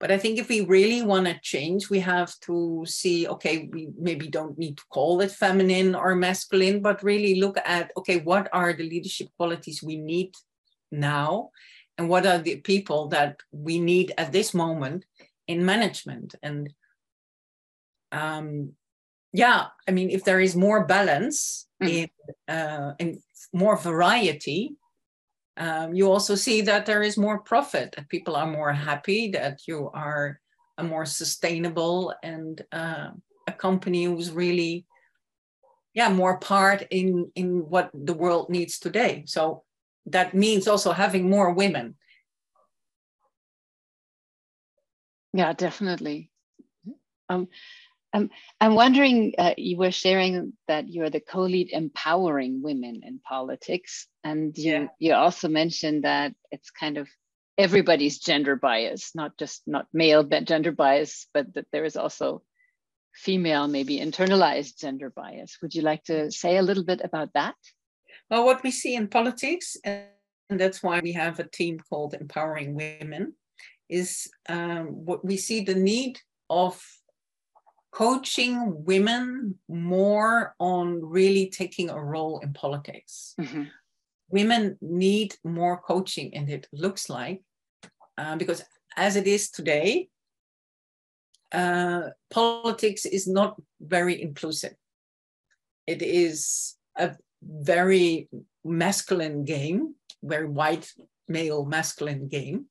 But 0.00 0.12
I 0.12 0.18
think 0.18 0.38
if 0.38 0.48
we 0.48 0.60
really 0.60 1.02
want 1.02 1.26
to 1.26 1.40
change, 1.42 1.90
we 1.90 1.98
have 2.00 2.32
to 2.46 2.84
see 2.86 3.26
okay, 3.26 3.68
we 3.72 3.88
maybe 3.98 4.28
don't 4.28 4.56
need 4.56 4.76
to 4.76 4.84
call 4.90 5.20
it 5.20 5.32
feminine 5.32 5.94
or 5.94 6.14
masculine, 6.14 6.80
but 6.82 7.02
really 7.02 7.40
look 7.40 7.58
at 7.64 7.90
okay, 7.96 8.18
what 8.22 8.48
are 8.52 8.72
the 8.72 8.88
leadership 8.88 9.28
qualities 9.36 9.82
we 9.82 9.96
need 9.96 10.30
now? 10.92 11.50
And 11.96 12.08
what 12.08 12.26
are 12.26 12.38
the 12.38 12.60
people 12.62 13.08
that 13.08 13.40
we 13.50 13.80
need 13.80 14.14
at 14.16 14.30
this 14.30 14.54
moment 14.54 15.04
in 15.48 15.64
management? 15.64 16.36
And 16.42 16.72
um, 18.12 18.74
yeah, 19.32 19.66
I 19.86 19.90
mean, 19.90 20.10
if 20.10 20.24
there 20.24 20.40
is 20.40 20.56
more 20.56 20.86
balance 20.86 21.66
mm. 21.82 22.08
in, 22.48 22.54
uh, 22.54 22.94
in 22.98 23.20
more 23.52 23.76
variety, 23.76 24.76
um, 25.56 25.94
you 25.94 26.10
also 26.10 26.34
see 26.34 26.60
that 26.62 26.86
there 26.86 27.02
is 27.02 27.16
more 27.16 27.40
profit, 27.40 27.94
that 27.96 28.08
people 28.08 28.36
are 28.36 28.46
more 28.46 28.72
happy, 28.72 29.30
that 29.32 29.66
you 29.66 29.90
are 29.92 30.40
a 30.78 30.84
more 30.84 31.04
sustainable 31.04 32.14
and 32.22 32.62
uh, 32.72 33.10
a 33.46 33.52
company 33.52 34.04
who's 34.04 34.30
really, 34.30 34.86
yeah, 35.94 36.08
more 36.08 36.38
part 36.38 36.86
in 36.90 37.32
in 37.34 37.68
what 37.68 37.90
the 37.92 38.14
world 38.14 38.48
needs 38.48 38.78
today. 38.78 39.24
So 39.26 39.64
that 40.06 40.32
means 40.32 40.68
also 40.68 40.92
having 40.92 41.28
more 41.28 41.52
women. 41.52 41.96
Yeah, 45.32 45.52
definitely. 45.52 46.30
Um, 47.28 47.48
um, 48.12 48.30
I'm 48.60 48.74
wondering, 48.74 49.34
uh, 49.38 49.54
you 49.56 49.76
were 49.76 49.90
sharing 49.90 50.54
that 50.66 50.88
you're 50.88 51.10
the 51.10 51.20
co-lead 51.20 51.70
empowering 51.70 52.62
women 52.62 53.02
in 53.04 53.20
politics, 53.20 54.06
and 54.24 54.56
you 54.56 54.72
yeah. 54.72 54.86
you 54.98 55.14
also 55.14 55.48
mentioned 55.48 56.04
that 56.04 56.34
it's 56.50 56.70
kind 56.70 56.96
of 56.96 57.08
everybody's 57.58 58.18
gender 58.18 58.56
bias, 58.56 59.14
not 59.14 59.36
just 59.36 59.62
not 59.66 59.86
male 59.92 60.24
gender 60.24 60.72
bias, 60.72 61.26
but 61.34 61.52
that 61.54 61.66
there 61.72 61.84
is 61.84 61.96
also 61.96 62.42
female, 63.12 63.68
maybe 63.68 63.98
internalized 63.98 64.78
gender 64.78 65.10
bias. 65.10 65.58
Would 65.60 65.74
you 65.74 65.82
like 65.82 66.04
to 66.04 66.30
say 66.30 66.56
a 66.56 66.62
little 66.62 66.84
bit 66.84 67.00
about 67.04 67.32
that? 67.34 67.56
Well, 68.30 68.44
what 68.44 68.62
we 68.62 68.70
see 68.70 68.94
in 68.94 69.08
politics, 69.08 69.76
and 69.84 70.06
that's 70.50 70.82
why 70.82 71.00
we 71.00 71.12
have 71.12 71.40
a 71.40 71.48
team 71.48 71.78
called 71.90 72.14
Empowering 72.14 72.74
Women, 72.74 73.34
is 73.88 74.30
um, 74.48 74.86
what 75.04 75.24
we 75.24 75.36
see 75.36 75.60
the 75.60 75.74
need 75.74 76.20
of 76.48 76.80
coaching 77.98 78.84
women 78.84 79.56
more 79.68 80.54
on 80.60 81.04
really 81.04 81.50
taking 81.50 81.90
a 81.90 82.00
role 82.00 82.38
in 82.44 82.52
politics. 82.52 83.34
Mm-hmm. 83.40 83.64
Women 84.30 84.78
need 84.80 85.34
more 85.42 85.80
coaching, 85.80 86.32
and 86.36 86.48
it 86.48 86.68
looks 86.72 87.10
like 87.10 87.40
uh, 88.16 88.36
because 88.36 88.62
as 88.96 89.16
it 89.16 89.26
is 89.26 89.50
today, 89.50 90.08
uh, 91.50 92.02
politics 92.30 93.04
is 93.04 93.26
not 93.26 93.56
very 93.80 94.22
inclusive. 94.22 94.74
It 95.86 96.00
is 96.00 96.76
a 96.96 97.16
very 97.42 98.28
masculine 98.64 99.44
game, 99.44 99.94
very 100.22 100.46
white 100.46 100.92
male 101.26 101.64
masculine 101.64 102.28
game. 102.28 102.66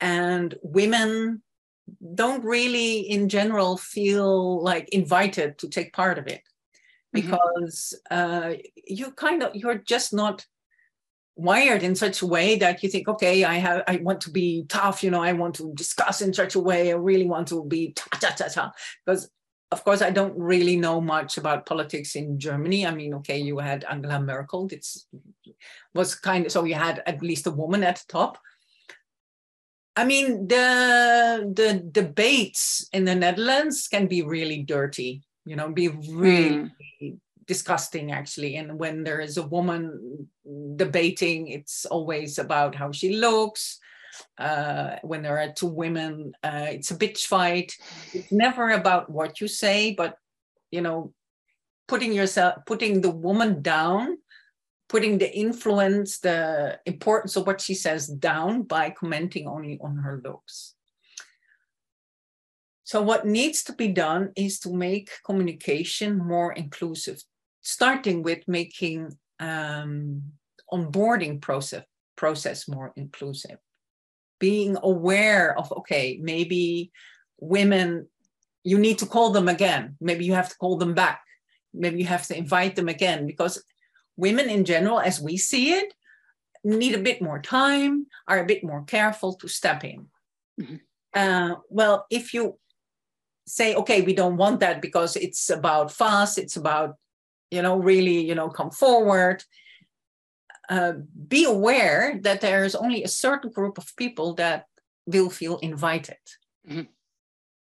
And 0.00 0.54
women 0.62 1.42
don't 2.14 2.44
really 2.44 3.00
in 3.00 3.28
general 3.28 3.76
feel 3.76 4.62
like 4.62 4.88
invited 4.90 5.58
to 5.58 5.68
take 5.68 5.92
part 5.92 6.18
of 6.18 6.26
it 6.26 6.42
mm-hmm. 7.14 7.30
because 7.30 7.94
mm-hmm. 8.10 8.52
uh, 8.52 8.54
you 8.86 9.10
kind 9.12 9.42
of 9.42 9.54
you're 9.54 9.78
just 9.78 10.12
not 10.12 10.44
wired 11.36 11.82
in 11.82 11.94
such 11.94 12.22
a 12.22 12.26
way 12.26 12.56
that 12.56 12.82
you 12.82 12.88
think 12.88 13.08
okay 13.08 13.44
i 13.44 13.54
have 13.54 13.82
i 13.86 13.96
want 13.96 14.20
to 14.20 14.30
be 14.30 14.64
tough 14.68 15.02
you 15.02 15.10
know 15.10 15.22
i 15.22 15.32
want 15.32 15.54
to 15.54 15.72
discuss 15.74 16.20
in 16.20 16.34
such 16.34 16.54
a 16.54 16.60
way 16.60 16.90
i 16.90 16.94
really 16.94 17.26
want 17.26 17.48
to 17.48 17.64
be 17.64 17.92
ta 17.92 18.18
ta 18.20 18.30
ta 18.36 18.48
ta 18.48 18.72
because 19.06 19.30
of 19.70 19.82
course 19.84 20.02
i 20.02 20.10
don't 20.10 20.36
really 20.36 20.76
know 20.76 21.00
much 21.00 21.38
about 21.38 21.64
politics 21.64 22.14
in 22.14 22.38
germany 22.38 22.86
i 22.86 22.90
mean 22.90 23.14
okay 23.14 23.38
you 23.38 23.58
had 23.58 23.84
angela 23.88 24.20
merkel 24.20 24.68
it's 24.70 25.06
was 25.94 26.14
kind 26.14 26.44
of 26.44 26.52
so 26.52 26.64
you 26.64 26.74
had 26.74 27.02
at 27.06 27.22
least 27.22 27.46
a 27.46 27.50
woman 27.50 27.82
at 27.84 27.96
the 27.96 28.12
top 28.12 28.36
I 29.96 30.04
mean, 30.04 30.46
the 30.46 31.50
the 31.52 31.82
debates 31.90 32.88
in 32.92 33.04
the 33.04 33.14
Netherlands 33.14 33.88
can 33.88 34.06
be 34.06 34.22
really 34.22 34.62
dirty, 34.62 35.22
you 35.44 35.56
know, 35.56 35.70
be 35.70 35.88
really 35.88 36.70
mm. 37.02 37.18
disgusting 37.46 38.12
actually. 38.12 38.56
And 38.56 38.78
when 38.78 39.02
there 39.04 39.20
is 39.20 39.36
a 39.36 39.46
woman 39.46 40.28
debating, 40.76 41.48
it's 41.48 41.86
always 41.86 42.38
about 42.38 42.74
how 42.74 42.92
she 42.92 43.16
looks. 43.16 43.78
Uh, 44.38 44.96
when 45.02 45.22
there 45.22 45.38
are 45.38 45.52
two 45.52 45.66
women, 45.66 46.32
uh, 46.42 46.66
it's 46.70 46.90
a 46.90 46.96
bitch 46.96 47.26
fight. 47.26 47.72
It's 48.12 48.30
never 48.30 48.70
about 48.70 49.10
what 49.10 49.40
you 49.40 49.48
say, 49.48 49.94
but 49.94 50.16
you 50.70 50.80
know, 50.80 51.12
putting 51.88 52.12
yourself, 52.12 52.62
putting 52.66 53.00
the 53.00 53.10
woman 53.10 53.60
down 53.62 54.18
putting 54.90 55.18
the 55.18 55.32
influence, 55.32 56.18
the 56.18 56.78
importance 56.84 57.36
of 57.36 57.46
what 57.46 57.60
she 57.60 57.74
says 57.74 58.08
down 58.08 58.62
by 58.62 58.90
commenting 58.90 59.46
only 59.46 59.78
on 59.80 59.96
her 59.98 60.20
looks. 60.24 60.74
So, 62.82 63.00
what 63.00 63.24
needs 63.24 63.62
to 63.64 63.72
be 63.72 63.86
done 63.86 64.32
is 64.36 64.58
to 64.60 64.74
make 64.74 65.10
communication 65.24 66.18
more 66.18 66.52
inclusive, 66.52 67.22
starting 67.60 68.24
with 68.24 68.40
making 68.48 69.16
um, 69.38 70.22
onboarding 70.72 71.40
process 71.40 71.84
process 72.16 72.68
more 72.68 72.92
inclusive, 72.96 73.58
being 74.40 74.76
aware 74.82 75.56
of 75.56 75.72
okay, 75.72 76.18
maybe 76.20 76.90
women, 77.38 78.08
you 78.64 78.76
need 78.76 78.98
to 78.98 79.06
call 79.06 79.30
them 79.30 79.46
again. 79.46 79.96
Maybe 80.00 80.24
you 80.24 80.34
have 80.34 80.48
to 80.48 80.56
call 80.56 80.76
them 80.78 80.94
back. 80.94 81.22
Maybe 81.72 82.00
you 82.00 82.06
have 82.06 82.26
to 82.26 82.36
invite 82.36 82.74
them 82.74 82.88
again 82.88 83.24
because 83.24 83.62
women 84.16 84.48
in 84.48 84.64
general, 84.64 85.00
as 85.00 85.20
we 85.20 85.36
see 85.36 85.72
it, 85.72 85.94
need 86.62 86.94
a 86.94 86.98
bit 86.98 87.22
more 87.22 87.40
time, 87.40 88.06
are 88.28 88.40
a 88.40 88.46
bit 88.46 88.62
more 88.62 88.84
careful 88.84 89.34
to 89.34 89.48
step 89.48 89.84
in. 89.84 90.06
Mm-hmm. 90.60 90.76
Uh, 91.14 91.56
well, 91.68 92.06
if 92.10 92.34
you 92.34 92.58
say, 93.46 93.74
okay, 93.74 94.02
we 94.02 94.14
don't 94.14 94.36
want 94.36 94.60
that 94.60 94.80
because 94.80 95.16
it's 95.16 95.50
about 95.50 95.90
fast, 95.90 96.38
it's 96.38 96.56
about, 96.56 96.96
you 97.50 97.62
know, 97.62 97.78
really, 97.78 98.20
you 98.24 98.34
know, 98.34 98.48
come 98.48 98.70
forward. 98.70 99.42
Uh, 100.68 100.92
be 101.26 101.44
aware 101.44 102.20
that 102.22 102.40
there 102.40 102.64
is 102.64 102.76
only 102.76 103.02
a 103.02 103.08
certain 103.08 103.50
group 103.50 103.76
of 103.76 103.96
people 103.96 104.34
that 104.34 104.66
will 105.06 105.28
feel 105.28 105.58
invited. 105.58 106.18
Mm-hmm. 106.68 106.82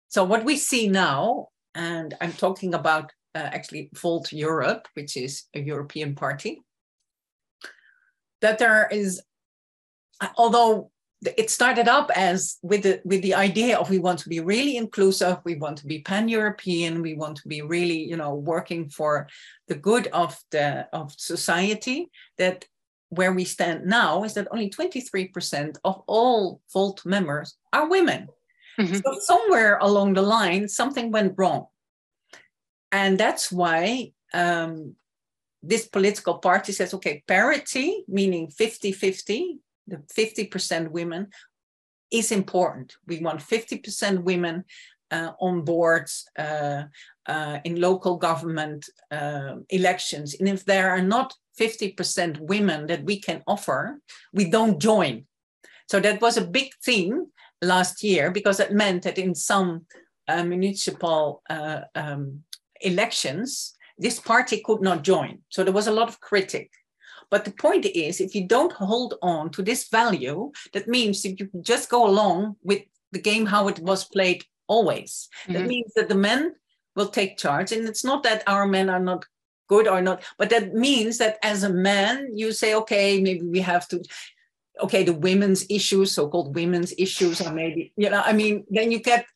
So, 0.08 0.24
what 0.24 0.44
we 0.44 0.56
see 0.56 0.88
now, 0.88 1.48
and 1.74 2.14
I'm 2.20 2.32
talking 2.32 2.74
about 2.74 3.12
actually 3.46 3.90
Volt 3.94 4.32
Europe, 4.32 4.88
which 4.94 5.16
is 5.16 5.44
a 5.54 5.60
European 5.60 6.14
party, 6.14 6.62
that 8.40 8.58
there 8.58 8.88
is, 8.90 9.20
although 10.36 10.90
it 11.36 11.50
started 11.50 11.88
up 11.88 12.10
as 12.14 12.58
with 12.62 12.82
the 12.84 13.00
with 13.04 13.22
the 13.22 13.34
idea 13.34 13.76
of 13.76 13.90
we 13.90 13.98
want 13.98 14.20
to 14.20 14.28
be 14.28 14.40
really 14.40 14.76
inclusive, 14.76 15.38
we 15.44 15.56
want 15.56 15.76
to 15.78 15.86
be 15.86 16.00
pan-European, 16.00 17.02
we 17.02 17.14
want 17.14 17.36
to 17.36 17.48
be 17.48 17.60
really, 17.60 17.98
you 18.04 18.16
know, 18.16 18.34
working 18.34 18.88
for 18.88 19.26
the 19.66 19.74
good 19.74 20.06
of 20.08 20.38
the 20.52 20.86
of 20.92 21.12
society. 21.16 22.08
That 22.36 22.64
where 23.08 23.32
we 23.32 23.44
stand 23.44 23.86
now 23.86 24.22
is 24.24 24.34
that 24.34 24.48
only 24.52 24.70
23% 24.70 25.76
of 25.82 26.02
all 26.06 26.60
Volt 26.72 27.04
members 27.04 27.56
are 27.72 27.88
women. 27.88 28.28
Mm-hmm. 28.78 28.94
So 28.94 29.18
somewhere 29.20 29.78
along 29.80 30.14
the 30.14 30.22
line, 30.22 30.68
something 30.68 31.10
went 31.10 31.34
wrong. 31.36 31.66
And 32.90 33.18
that's 33.18 33.52
why 33.52 34.12
um, 34.32 34.94
this 35.62 35.86
political 35.86 36.38
party 36.38 36.72
says, 36.72 36.94
okay, 36.94 37.22
parity, 37.26 38.04
meaning 38.08 38.48
50 38.48 38.92
50, 38.92 39.58
the 39.86 39.96
50% 39.96 40.90
women, 40.90 41.28
is 42.10 42.32
important. 42.32 42.96
We 43.06 43.20
want 43.20 43.40
50% 43.40 44.22
women 44.22 44.64
uh, 45.10 45.32
on 45.40 45.62
boards 45.62 46.28
uh, 46.38 46.84
uh, 47.26 47.58
in 47.64 47.80
local 47.80 48.16
government 48.16 48.88
uh, 49.10 49.56
elections. 49.70 50.34
And 50.38 50.48
if 50.48 50.64
there 50.64 50.90
are 50.90 51.02
not 51.02 51.34
50% 51.60 52.40
women 52.40 52.86
that 52.86 53.04
we 53.04 53.18
can 53.20 53.42
offer, 53.46 54.00
we 54.32 54.48
don't 54.50 54.80
join. 54.80 55.26
So 55.90 56.00
that 56.00 56.20
was 56.20 56.36
a 56.36 56.46
big 56.46 56.70
theme 56.84 57.26
last 57.62 58.02
year 58.02 58.30
because 58.30 58.60
it 58.60 58.72
meant 58.72 59.02
that 59.02 59.18
in 59.18 59.34
some 59.34 59.86
uh, 60.28 60.44
municipal 60.44 61.42
uh, 61.48 61.80
um, 61.94 62.44
elections, 62.80 63.74
this 63.98 64.20
party 64.20 64.62
could 64.64 64.80
not 64.80 65.02
join. 65.02 65.38
So 65.48 65.64
there 65.64 65.72
was 65.72 65.86
a 65.86 65.92
lot 65.92 66.08
of 66.08 66.20
critic. 66.20 66.70
But 67.30 67.44
the 67.44 67.50
point 67.50 67.84
is, 67.84 68.20
if 68.20 68.34
you 68.34 68.46
don't 68.46 68.72
hold 68.72 69.14
on 69.22 69.50
to 69.50 69.62
this 69.62 69.88
value, 69.88 70.50
that 70.72 70.88
means 70.88 71.22
that 71.22 71.38
you 71.38 71.50
just 71.60 71.90
go 71.90 72.06
along 72.06 72.56
with 72.62 72.82
the 73.12 73.20
game 73.20 73.46
how 73.46 73.68
it 73.68 73.78
was 73.80 74.04
played 74.04 74.44
always. 74.66 75.28
Mm-hmm. 75.42 75.52
That 75.52 75.66
means 75.66 75.92
that 75.94 76.08
the 76.08 76.14
men 76.14 76.54
will 76.96 77.08
take 77.08 77.36
charge. 77.36 77.72
And 77.72 77.86
it's 77.86 78.04
not 78.04 78.22
that 78.22 78.44
our 78.46 78.66
men 78.66 78.88
are 78.88 79.00
not 79.00 79.26
good 79.68 79.86
or 79.86 80.00
not, 80.00 80.22
but 80.38 80.48
that 80.50 80.72
means 80.74 81.18
that 81.18 81.38
as 81.42 81.62
a 81.62 81.72
man, 81.72 82.30
you 82.34 82.52
say, 82.52 82.74
okay, 82.74 83.20
maybe 83.20 83.44
we 83.46 83.60
have 83.60 83.86
to 83.88 84.02
okay, 84.80 85.02
the 85.02 85.12
women's 85.12 85.66
issues, 85.68 86.12
so-called 86.12 86.54
women's 86.54 86.94
issues, 86.98 87.40
or 87.40 87.52
maybe, 87.52 87.92
you 87.96 88.10
know, 88.10 88.22
I 88.24 88.32
mean, 88.32 88.64
then 88.70 88.90
you 88.90 89.00
get 89.00 89.26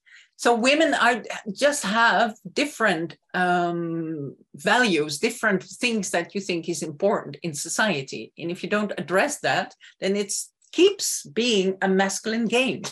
so 0.43 0.57
women 0.57 0.93
are 0.95 1.23
just 1.53 1.85
have 1.85 2.35
different 2.53 3.17
um, 3.33 4.35
values 4.57 5.21
different 5.21 5.63
things 5.63 6.11
that 6.11 6.35
you 6.35 6.41
think 6.41 6.69
is 6.69 6.83
important 6.83 7.37
in 7.45 7.55
society. 7.55 8.33
And 8.37 8.51
if 8.51 8.65
you 8.65 8.69
don't 8.69 8.93
address 8.99 9.39
that 9.41 9.77
then 10.01 10.17
it 10.17 10.33
keeps 10.73 11.25
being 11.27 11.79
a 11.81 11.89
masculine 11.89 12.47
game. 12.47 12.83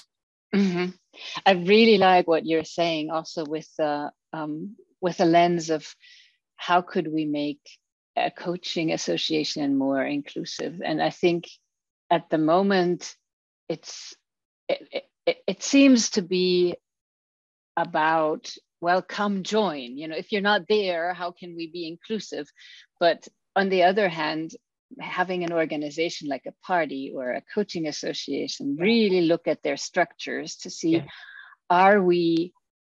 Mm-hmm. 0.54 0.86
i 1.46 1.52
really 1.52 1.98
like 1.98 2.26
what 2.26 2.46
you're 2.46 2.64
saying 2.80 3.10
also 3.10 3.44
with 3.44 3.68
the 3.78 4.10
um, 4.32 4.76
with 5.00 5.20
a 5.20 5.24
lens 5.24 5.70
of 5.70 5.82
how 6.56 6.82
could 6.82 7.08
we 7.12 7.24
make 7.24 7.64
a 8.16 8.30
coaching 8.30 8.92
association 8.92 9.76
more 9.76 10.04
inclusive? 10.04 10.80
And 10.84 11.02
i 11.02 11.10
think 11.10 11.48
at 12.10 12.30
the 12.30 12.38
moment 12.38 13.16
it's 13.68 14.14
it, 14.68 15.04
it, 15.26 15.36
it 15.46 15.62
seems 15.62 16.10
to 16.10 16.22
be 16.22 16.76
about 17.82 18.52
well 18.80 19.02
come 19.02 19.42
join. 19.42 19.96
You 19.98 20.08
know 20.08 20.16
if 20.16 20.32
you're 20.32 20.50
not 20.52 20.62
there 20.68 21.14
how 21.14 21.30
can 21.32 21.54
we 21.56 21.66
be 21.68 21.86
inclusive? 21.86 22.48
But 22.98 23.26
on 23.56 23.68
the 23.68 23.84
other 23.84 24.08
hand 24.08 24.52
having 24.98 25.44
an 25.44 25.52
organization 25.52 26.28
like 26.28 26.46
a 26.46 26.66
party 26.66 27.12
or 27.14 27.30
a 27.30 27.42
coaching 27.54 27.86
association 27.86 28.76
really 28.76 29.22
look 29.22 29.46
at 29.46 29.62
their 29.62 29.76
structures 29.76 30.56
to 30.56 30.68
see 30.68 30.96
yeah. 30.96 31.04
are 31.68 32.02
we 32.02 32.52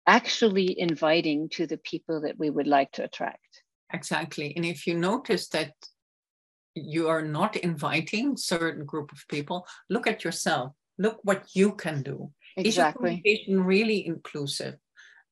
actually 0.07 0.79
inviting 0.81 1.51
to 1.51 1.67
the 1.67 1.77
people 1.77 2.23
that 2.23 2.39
we 2.39 2.49
would 2.49 2.67
like 2.67 2.91
to 2.93 3.05
attract? 3.05 3.63
Exactly. 3.93 4.55
And 4.57 4.65
if 4.65 4.87
you 4.87 4.95
notice 4.95 5.49
that 5.49 5.75
you 6.75 7.09
are 7.09 7.23
not 7.23 7.57
inviting 7.57 8.37
certain 8.37 8.85
group 8.85 9.13
of 9.13 9.25
people 9.29 9.67
look 9.91 10.07
at 10.07 10.25
yourself. 10.25 10.73
Look 10.99 11.21
what 11.23 11.45
you 11.55 11.73
can 11.73 12.03
do 12.03 12.31
exactly. 12.57 12.69
Is 12.69 12.77
your 12.77 12.93
communication 12.93 13.65
really 13.65 14.07
inclusive? 14.07 14.77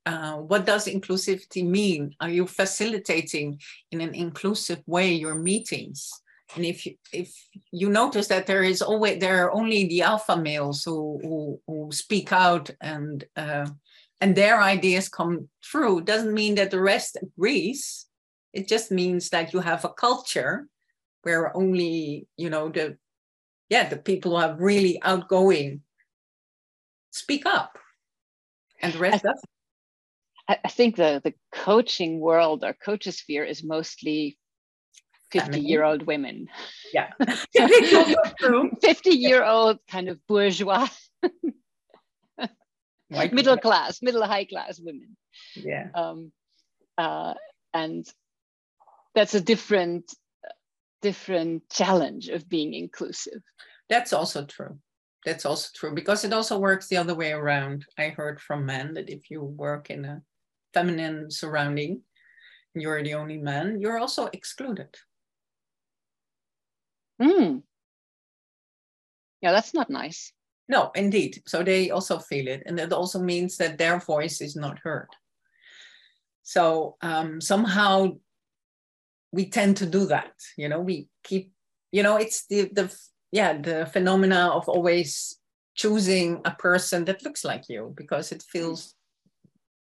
Uh, 0.07 0.37
what 0.37 0.65
does 0.65 0.87
inclusivity 0.87 1.67
mean? 1.67 2.15
Are 2.21 2.31
you 2.31 2.47
facilitating 2.47 3.61
in 3.91 4.01
an 4.01 4.15
inclusive 4.15 4.83
way 4.87 5.13
your 5.13 5.35
meetings? 5.35 6.11
And 6.57 6.65
if 6.65 6.87
you, 6.87 6.97
if 7.13 7.33
you 7.71 7.89
notice 7.91 8.27
that 8.29 8.47
there 8.47 8.63
is 8.63 8.83
always 8.83 9.21
there 9.21 9.47
are 9.47 9.53
only 9.53 9.87
the 9.87 10.03
alpha 10.03 10.37
males 10.37 10.83
who 10.85 11.21
who, 11.23 11.61
who 11.67 11.93
speak 11.93 12.33
out 12.33 12.71
and 12.81 13.25
uh, 13.37 13.67
and 14.21 14.35
their 14.35 14.61
ideas 14.61 15.09
come 15.09 15.49
through, 15.65 16.03
doesn't 16.03 16.35
mean 16.35 16.57
that 16.57 16.71
the 16.71 16.81
rest 16.81 17.17
agrees. 17.23 18.07
It 18.53 18.67
just 18.67 18.91
means 18.91 19.31
that 19.31 19.53
you 19.53 19.61
have 19.61 19.85
a 19.85 19.91
culture 19.91 20.67
where 21.23 21.57
only 21.57 22.27
you 22.37 22.51
know 22.51 22.69
the 22.69 22.97
yeah 23.69 23.89
the 23.89 23.97
people 23.97 24.33
who 24.33 24.43
are 24.43 24.57
really 24.57 25.01
outgoing 25.03 25.83
speak 27.11 27.47
up 27.47 27.79
and 28.83 28.93
the 28.93 28.99
rest 28.99 29.23
doesn't. 29.23 29.45
I 30.49 30.69
think 30.69 30.97
the, 30.97 31.21
the 31.23 31.35
coaching 31.53 32.19
world 32.19 32.65
or 32.65 32.73
coaches 32.73 33.23
coachosphere 33.23 33.49
is 33.49 33.63
mostly 33.63 34.37
50 35.31 35.61
year 35.61 35.85
old 35.85 36.03
women. 36.03 36.49
Yeah. 36.93 37.11
50 38.83 39.11
year 39.11 39.45
old 39.45 39.79
kind 39.89 40.09
of 40.09 40.19
bourgeois, 40.27 40.89
middle 43.11 43.59
class, 43.59 44.03
middle 44.03 44.25
high 44.25 44.45
class 44.45 44.81
women. 44.83 45.17
Yeah. 45.55 45.89
Um, 45.95 46.33
uh, 46.99 47.35
and 47.73 48.05
that's 49.15 49.35
a 49.35 49.41
different, 49.41 50.13
different 51.01 51.69
challenge 51.71 52.29
of 52.29 52.49
being 52.49 52.75
inclusive. 52.75 53.41
That's 53.89 54.13
also 54.13 54.45
true 54.45 54.81
that's 55.25 55.45
also 55.45 55.69
true 55.75 55.95
because 55.95 56.25
it 56.25 56.33
also 56.33 56.59
works 56.59 56.89
the 56.89 56.97
other 56.97 57.15
way 57.15 57.33
around. 57.33 57.85
I 57.99 58.09
heard 58.09 58.41
from 58.41 58.67
men 58.67 58.95
that 58.95 59.11
if 59.11 59.31
you 59.31 59.43
work 59.43 59.91
in 59.91 60.05
a 60.05 60.23
feminine 60.73 61.31
surrounding, 61.31 62.03
and 62.75 62.83
you're 62.83 63.03
the 63.03 63.15
only 63.15 63.39
man, 63.39 63.81
you're 63.81 63.99
also 63.99 64.27
excluded. 64.33 64.95
Hmm. 67.21 67.59
Yeah, 69.43 69.53
that's 69.53 69.75
not 69.75 69.91
nice. 69.91 70.33
No, 70.69 70.91
indeed. 70.95 71.43
So 71.47 71.63
they 71.63 71.91
also 71.91 72.19
feel 72.19 72.47
it. 72.47 72.63
And 72.67 72.79
that 72.79 72.93
also 72.93 73.19
means 73.19 73.57
that 73.57 73.77
their 73.77 73.99
voice 73.99 74.41
is 74.41 74.55
not 74.55 74.79
heard. 74.79 75.09
So 76.43 76.97
um, 77.03 77.41
somehow 77.41 78.19
we 79.33 79.51
tend 79.51 79.79
to 79.79 79.87
do 79.87 80.07
that. 80.07 80.33
You 80.57 80.69
know, 80.69 80.81
we 80.81 81.09
keep, 81.25 81.53
you 81.91 82.03
know, 82.03 82.17
it's 82.17 82.47
the, 82.47 82.71
the 82.73 82.95
yeah 83.33 83.53
the 83.53 83.87
phenomena 83.87 84.49
of 84.49 84.69
always 84.69 85.37
choosing 85.75 86.41
a 86.45 86.51
person 86.51 87.05
that 87.05 87.23
looks 87.25 87.45
like 87.45 87.69
you 87.69 87.93
because 87.97 88.33
it 88.33 88.43
feels 88.43 88.95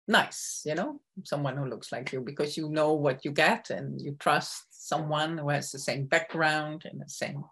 nice 0.09 0.63
you 0.65 0.75
know 0.75 1.01
someone 1.25 1.57
who 1.57 1.67
looks 1.67 1.91
like 1.91 2.13
you 2.13 2.21
because 2.21 2.57
you 2.57 2.69
know 2.69 2.93
what 2.93 3.25
you 3.25 3.33
get 3.33 3.71
and 3.71 4.01
you 4.01 4.17
trust 4.19 4.67
someone 4.71 5.39
who 5.39 5.49
has 5.49 5.71
the 5.71 5.79
same 5.79 6.05
background 6.07 6.83
and 6.85 7.01
the 7.01 7.09
same 7.09 7.43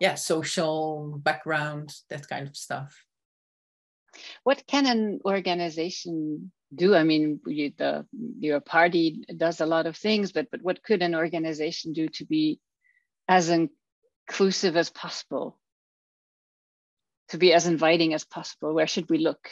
yeah 0.00 0.14
social 0.14 1.18
background 1.22 1.92
that 2.10 2.28
kind 2.28 2.46
of 2.46 2.56
stuff. 2.56 3.04
What 4.44 4.62
can 4.66 4.86
an 4.86 5.20
organization 5.24 6.52
do? 6.74 6.94
I 6.94 7.04
mean 7.04 7.40
you, 7.46 7.72
the 7.76 8.06
your 8.38 8.60
party 8.60 9.24
does 9.36 9.60
a 9.60 9.66
lot 9.66 9.86
of 9.86 9.96
things 9.96 10.32
but 10.32 10.50
but 10.50 10.62
what 10.62 10.82
could 10.82 11.02
an 11.02 11.14
organization 11.14 11.92
do 11.92 12.08
to 12.08 12.24
be 12.24 12.60
as 13.28 13.48
in, 13.50 13.70
inclusive 14.28 14.76
as 14.76 14.90
possible 14.90 15.58
to 17.28 17.38
be 17.38 17.52
as 17.52 17.66
inviting 17.66 18.14
as 18.14 18.24
possible. 18.24 18.74
Where 18.74 18.86
should 18.86 19.08
we 19.10 19.18
look? 19.18 19.48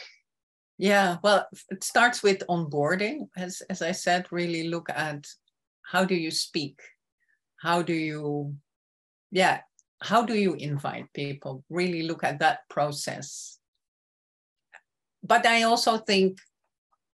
Yeah 0.77 1.17
well 1.23 1.47
it 1.69 1.83
starts 1.83 2.21
with 2.21 2.43
onboarding. 2.49 3.29
As 3.37 3.61
as 3.69 3.81
i 3.81 3.93
said 3.93 4.25
really 4.31 4.67
look 4.67 4.89
at 4.89 5.25
how 5.83 6.03
do 6.03 6.15
you 6.15 6.31
speak? 6.31 6.79
How 7.61 7.81
do 7.81 7.93
you 7.93 8.55
yeah 9.31 9.61
how 10.01 10.25
do 10.25 10.35
you 10.35 10.53
invite 10.55 11.13
people? 11.13 11.63
Really 11.69 12.03
look 12.03 12.23
at 12.23 12.39
that 12.39 12.59
process. 12.69 13.59
But 15.23 15.45
i 15.45 15.63
also 15.63 15.97
think 15.97 16.39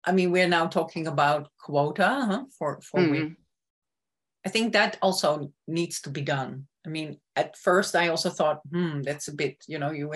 i 0.03 0.11
mean 0.11 0.31
we're 0.31 0.49
now 0.49 0.67
talking 0.67 1.07
about 1.07 1.49
quota 1.57 2.09
huh, 2.29 2.43
for 2.59 2.79
for 2.81 2.99
mm. 2.99 3.11
women 3.11 3.37
i 4.45 4.49
think 4.49 4.73
that 4.73 4.97
also 5.01 5.51
needs 5.67 6.01
to 6.01 6.11
be 6.11 6.21
done 6.21 6.67
I 6.85 6.89
mean, 6.89 7.19
at 7.35 7.57
first 7.57 7.95
I 7.95 8.09
also 8.09 8.29
thought, 8.29 8.61
hmm, 8.71 9.01
that's 9.01 9.27
a 9.27 9.33
bit, 9.33 9.63
you 9.67 9.79
know, 9.79 9.91
you 9.91 10.11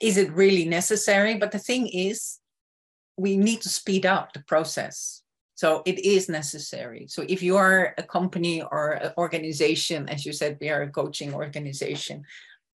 is 0.00 0.16
it 0.16 0.32
really 0.32 0.64
necessary? 0.64 1.36
But 1.36 1.52
the 1.52 1.58
thing 1.58 1.88
is, 1.88 2.38
we 3.16 3.36
need 3.36 3.60
to 3.62 3.68
speed 3.68 4.06
up 4.06 4.32
the 4.32 4.40
process. 4.40 5.22
So 5.56 5.82
it 5.84 5.98
is 5.98 6.28
necessary. 6.28 7.06
So 7.08 7.24
if 7.28 7.42
you 7.42 7.56
are 7.56 7.94
a 7.98 8.02
company 8.04 8.62
or 8.62 8.92
an 8.92 9.12
organization, 9.18 10.08
as 10.08 10.24
you 10.24 10.32
said, 10.32 10.56
we 10.60 10.70
are 10.70 10.82
a 10.82 10.90
coaching 10.90 11.34
organization 11.34 12.22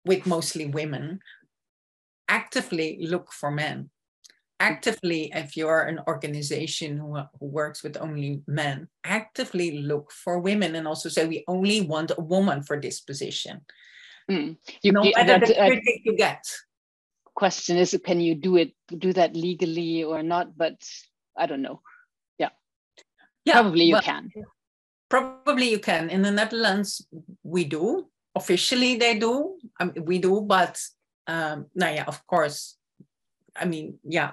with 0.05 0.27
mostly 0.27 0.67
women, 0.67 1.19
actively 2.29 2.99
look 3.01 3.33
for 3.33 3.51
men 3.51 3.91
actively, 4.61 5.31
if 5.35 5.57
you're 5.57 5.83
an 5.83 6.01
organization 6.07 6.99
who, 6.99 7.16
who 7.38 7.47
works 7.47 7.83
with 7.83 7.97
only 7.97 8.42
men, 8.47 8.88
actively 9.05 9.79
look 9.79 10.11
for 10.12 10.38
women 10.38 10.75
and 10.75 10.87
also 10.87 11.09
say, 11.09 11.27
we 11.27 11.44
only 11.47 11.83
want 11.83 12.12
a 12.16 12.21
woman 12.21 12.62
for 12.62 12.81
this 12.81 13.01
position. 13.01 13.61
Mm. 14.31 14.57
You, 14.83 14.92
no 14.92 15.03
matter 15.16 15.47
the 15.47 15.61
uh, 15.61 15.66
critic 15.66 16.03
you 16.05 16.16
get. 16.16 16.44
Question 17.35 17.77
is, 17.77 17.99
can 18.05 18.21
you 18.21 18.35
do 18.35 18.57
it, 18.57 18.75
do 18.88 19.12
that 19.12 19.37
legally 19.37 20.05
or 20.05 20.23
not? 20.23 20.57
But 20.57 20.83
I 21.37 21.47
don't 21.47 21.62
know. 21.62 21.81
Yeah. 22.38 22.51
Yeah. 23.44 23.55
Probably 23.55 23.85
you 23.85 24.01
can. 24.01 24.31
Probably 25.09 25.71
you 25.71 25.79
can. 25.79 26.11
In 26.11 26.23
the 26.23 26.31
Netherlands, 26.31 27.07
we 27.42 27.64
do. 27.64 28.09
Officially, 28.35 28.97
they 28.97 29.18
do. 29.18 29.59
Um, 29.81 29.92
we 30.03 30.18
do, 30.18 30.40
but 30.40 30.81
um, 31.27 31.66
now, 31.75 31.90
yeah, 31.90 32.05
of 32.07 32.27
course, 32.27 32.78
I 33.59 33.64
mean, 33.64 33.99
yeah, 34.05 34.33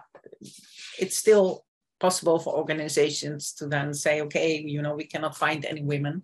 it's 1.00 1.18
still 1.18 1.66
possible 2.00 2.40
for 2.40 2.56
organizations 2.56 3.54
to 3.54 3.68
then 3.68 3.94
say, 3.94 4.22
okay, 4.22 4.58
you 4.60 4.82
know, 4.82 4.96
we 4.96 5.06
cannot 5.06 5.38
find 5.38 5.66
any 5.66 5.84
women. 5.84 6.24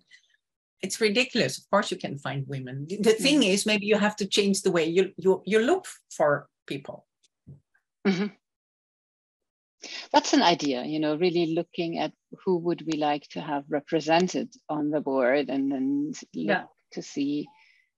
It's 0.82 1.00
ridiculous. 1.00 1.58
Of 1.58 1.70
course, 1.70 1.90
you 1.90 1.96
can 1.96 2.18
find 2.18 2.46
women. 2.46 2.86
The 2.88 3.12
thing 3.12 3.40
mm-hmm. 3.40 3.54
is, 3.54 3.66
maybe 3.66 3.86
you 3.86 3.96
have 3.96 4.16
to 4.16 4.26
change 4.26 4.62
the 4.62 4.72
way 4.72 4.84
you 4.84 5.12
you 5.16 5.42
you 5.46 5.60
look 5.60 5.86
for 6.10 6.48
people. 6.66 7.06
Mm-hmm. 8.06 8.26
That's 10.12 10.32
an 10.32 10.42
idea, 10.42 10.84
you 10.84 11.00
know, 11.00 11.16
really 11.16 11.54
looking 11.54 11.98
at 11.98 12.12
who 12.44 12.58
would 12.58 12.82
we 12.86 12.98
like 12.98 13.26
to 13.30 13.40
have 13.40 13.64
represented 13.68 14.52
on 14.68 14.90
the 14.90 15.00
board, 15.00 15.48
and 15.48 15.72
then 15.72 16.12
yeah. 16.32 16.64
to 16.92 17.02
see 17.02 17.46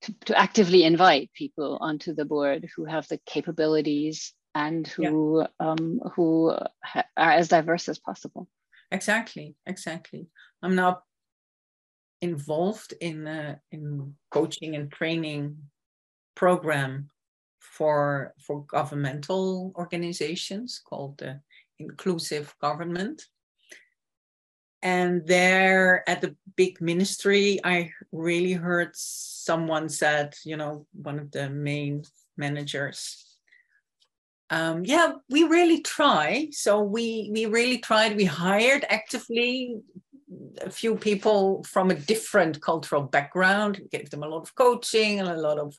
to, 0.02 0.14
to 0.26 0.38
actively 0.38 0.84
invite 0.84 1.30
people 1.32 1.78
onto 1.80 2.14
the 2.14 2.24
board 2.24 2.68
who 2.76 2.84
have 2.84 3.08
the 3.08 3.20
capabilities 3.26 4.34
and 4.54 4.86
who 4.86 5.40
yeah. 5.40 5.46
um, 5.60 6.00
who 6.14 6.50
are 6.50 7.04
as 7.16 7.48
diverse 7.48 7.88
as 7.88 7.98
possible. 7.98 8.48
Exactly, 8.90 9.56
exactly. 9.66 10.28
I'm 10.62 10.76
now 10.76 11.02
involved 12.20 12.94
in 13.00 13.26
uh, 13.26 13.56
in 13.72 14.14
coaching 14.30 14.76
and 14.76 14.90
training 14.90 15.56
program 16.34 17.10
for 17.60 18.34
for 18.38 18.64
governmental 18.64 19.72
organizations 19.76 20.80
called 20.84 21.18
the 21.18 21.40
inclusive 21.78 22.54
government 22.60 23.22
and 24.82 25.26
there 25.26 26.08
at 26.08 26.20
the 26.20 26.36
big 26.56 26.80
ministry 26.80 27.58
i 27.64 27.90
really 28.12 28.52
heard 28.52 28.90
someone 28.94 29.88
said 29.88 30.34
you 30.44 30.56
know 30.56 30.86
one 30.92 31.18
of 31.18 31.30
the 31.32 31.48
main 31.50 32.04
managers 32.36 33.33
um, 34.50 34.85
yeah 34.85 35.12
we 35.30 35.44
really 35.44 35.80
try. 35.80 36.48
So 36.52 36.80
we 36.80 37.30
we 37.33 37.46
really 37.46 37.78
tried. 37.78 38.16
We 38.16 38.24
hired 38.24 38.85
actively 38.88 39.76
a 40.61 40.70
few 40.70 40.96
people 40.96 41.64
from 41.64 41.90
a 41.90 41.94
different 41.94 42.61
cultural 42.61 43.02
background 43.02 43.78
we 43.78 43.88
gave 43.88 44.11
them 44.11 44.22
a 44.22 44.28
lot 44.28 44.42
of 44.42 44.54
coaching 44.54 45.20
and 45.20 45.28
a 45.28 45.37
lot 45.37 45.59
of 45.59 45.76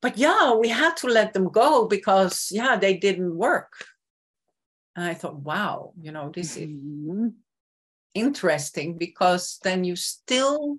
but 0.00 0.16
yeah 0.18 0.54
we 0.54 0.68
had 0.68 0.96
to 0.96 1.06
let 1.06 1.32
them 1.32 1.48
go 1.48 1.86
because 1.86 2.48
yeah 2.50 2.76
they 2.76 2.96
didn't 2.96 3.36
work. 3.36 3.72
And 4.96 5.06
i 5.06 5.14
thought 5.14 5.36
wow 5.36 5.92
you 6.00 6.12
know 6.12 6.30
this 6.34 6.56
mm-hmm. 6.56 7.26
is 7.26 7.32
interesting 8.14 8.98
because 8.98 9.58
then 9.62 9.84
you 9.84 9.96
still 9.96 10.78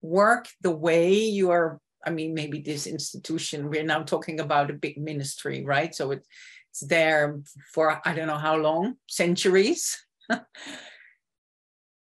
work 0.00 0.48
the 0.62 0.70
way 0.70 1.12
you 1.12 1.50
are 1.50 1.80
i 2.06 2.10
mean 2.10 2.32
maybe 2.34 2.60
this 2.60 2.86
institution 2.86 3.68
we're 3.68 3.82
now 3.84 4.02
talking 4.02 4.40
about 4.40 4.70
a 4.70 4.74
big 4.74 4.96
ministry 4.98 5.64
right? 5.64 5.94
So 5.94 6.12
it, 6.12 6.26
it's 6.70 6.80
there 6.80 7.40
for 7.74 8.00
i 8.04 8.14
don't 8.14 8.28
know 8.28 8.38
how 8.38 8.56
long 8.56 8.96
centuries. 9.08 10.02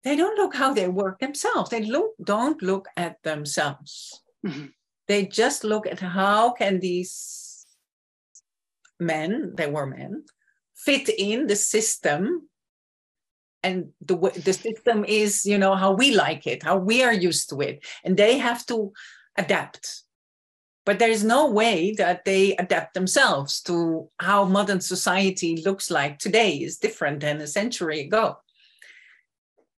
They 0.03 0.15
don't 0.15 0.37
look 0.37 0.55
how 0.55 0.73
they 0.73 0.87
work 0.87 1.19
themselves. 1.19 1.69
They 1.69 1.83
look 1.83 2.11
don't 2.23 2.61
look 2.61 2.87
at 2.97 3.21
themselves. 3.23 4.21
Mm-hmm. 4.45 4.73
they 5.07 5.27
just 5.27 5.63
look 5.63 5.85
at 5.85 5.99
how 5.99 6.53
can 6.53 6.79
these 6.79 7.63
men 8.99 9.53
they 9.55 9.67
were 9.67 9.85
men 9.85 10.23
fit 10.73 11.09
in 11.09 11.45
the 11.45 11.55
system. 11.55 12.49
And 13.61 13.91
the 14.01 14.15
the 14.43 14.53
system 14.53 15.05
is 15.05 15.45
you 15.45 15.59
know 15.59 15.75
how 15.75 15.91
we 15.91 16.15
like 16.15 16.47
it 16.47 16.63
how 16.63 16.77
we 16.77 17.03
are 17.03 17.13
used 17.13 17.49
to 17.49 17.61
it. 17.61 17.85
And 18.03 18.17
they 18.17 18.39
have 18.39 18.65
to 18.67 18.91
adapt. 19.41 20.03
But 20.85 20.97
there 20.97 21.09
is 21.09 21.23
no 21.23 21.49
way 21.49 21.93
that 21.97 22.25
they 22.25 22.55
adapt 22.55 22.93
themselves 22.93 23.61
to 23.63 24.09
how 24.19 24.45
modern 24.45 24.81
society 24.81 25.61
looks 25.63 25.91
like 25.91 26.17
today 26.17 26.55
is 26.55 26.77
different 26.77 27.19
than 27.19 27.39
a 27.39 27.47
century 27.47 28.01
ago. 28.01 28.37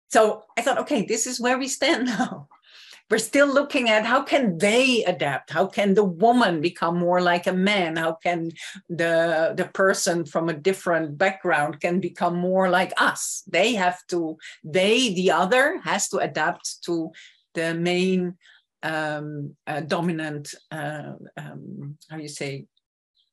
So 0.09 0.43
i 0.57 0.61
thought 0.61 0.77
okay 0.85 1.01
this 1.05 1.25
is 1.25 1.41
where 1.41 1.57
we 1.57 1.67
stand 1.67 2.05
now. 2.17 2.47
We're 3.11 3.17
still 3.19 3.47
looking 3.47 3.89
at 3.89 4.05
how 4.05 4.23
can 4.23 4.57
they 4.57 5.03
adapt? 5.03 5.51
How 5.51 5.67
can 5.67 5.93
the 5.93 6.05
woman 6.05 6.61
become 6.61 6.97
more 6.97 7.21
like 7.21 7.45
a 7.47 7.53
man? 7.53 7.97
How 7.97 8.13
can 8.13 8.51
the 8.89 9.53
the 9.59 9.65
person 9.73 10.25
from 10.25 10.49
a 10.49 10.59
different 10.67 11.17
background 11.17 11.81
can 11.81 11.99
become 11.99 12.35
more 12.37 12.69
like 12.69 12.93
us? 12.97 13.43
They 13.45 13.75
have 13.75 13.99
to 14.07 14.37
they 14.63 15.13
the 15.13 15.31
other 15.31 15.81
has 15.83 16.09
to 16.09 16.17
adapt 16.17 16.83
to 16.85 17.11
the 17.53 17.73
main 17.73 18.37
um, 18.83 19.55
uh, 19.65 19.79
dominant 19.79 20.53
uh, 20.71 21.13
um, 21.37 21.97
how 22.09 22.17
you 22.17 22.27
say 22.27 22.65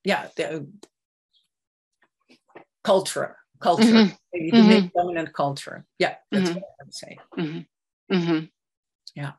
yeah 0.05 0.29
the 0.37 0.67
culture 2.85 3.37
culture 3.61 3.85
mm-hmm. 3.85 4.15
the 4.33 4.51
mm-hmm. 4.53 4.87
dominant 4.97 5.35
culture 5.35 5.85
yeah 5.99 6.15
that's 6.31 6.49
mm-hmm. 6.49 6.55
what 6.55 6.65
i 6.81 6.85
would 6.85 6.95
say 6.95 7.19
mm-hmm. 7.39 8.15
Mm-hmm. 8.17 8.45
yeah 9.15 9.33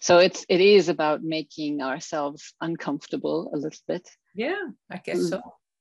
so 0.00 0.18
it's 0.18 0.46
it 0.48 0.60
is 0.60 0.88
about 0.88 1.22
making 1.22 1.82
ourselves 1.82 2.54
uncomfortable 2.60 3.50
a 3.52 3.56
little 3.56 3.84
bit 3.86 4.08
yeah 4.34 4.62
i 4.90 4.96
guess 5.04 5.28
so 5.28 5.40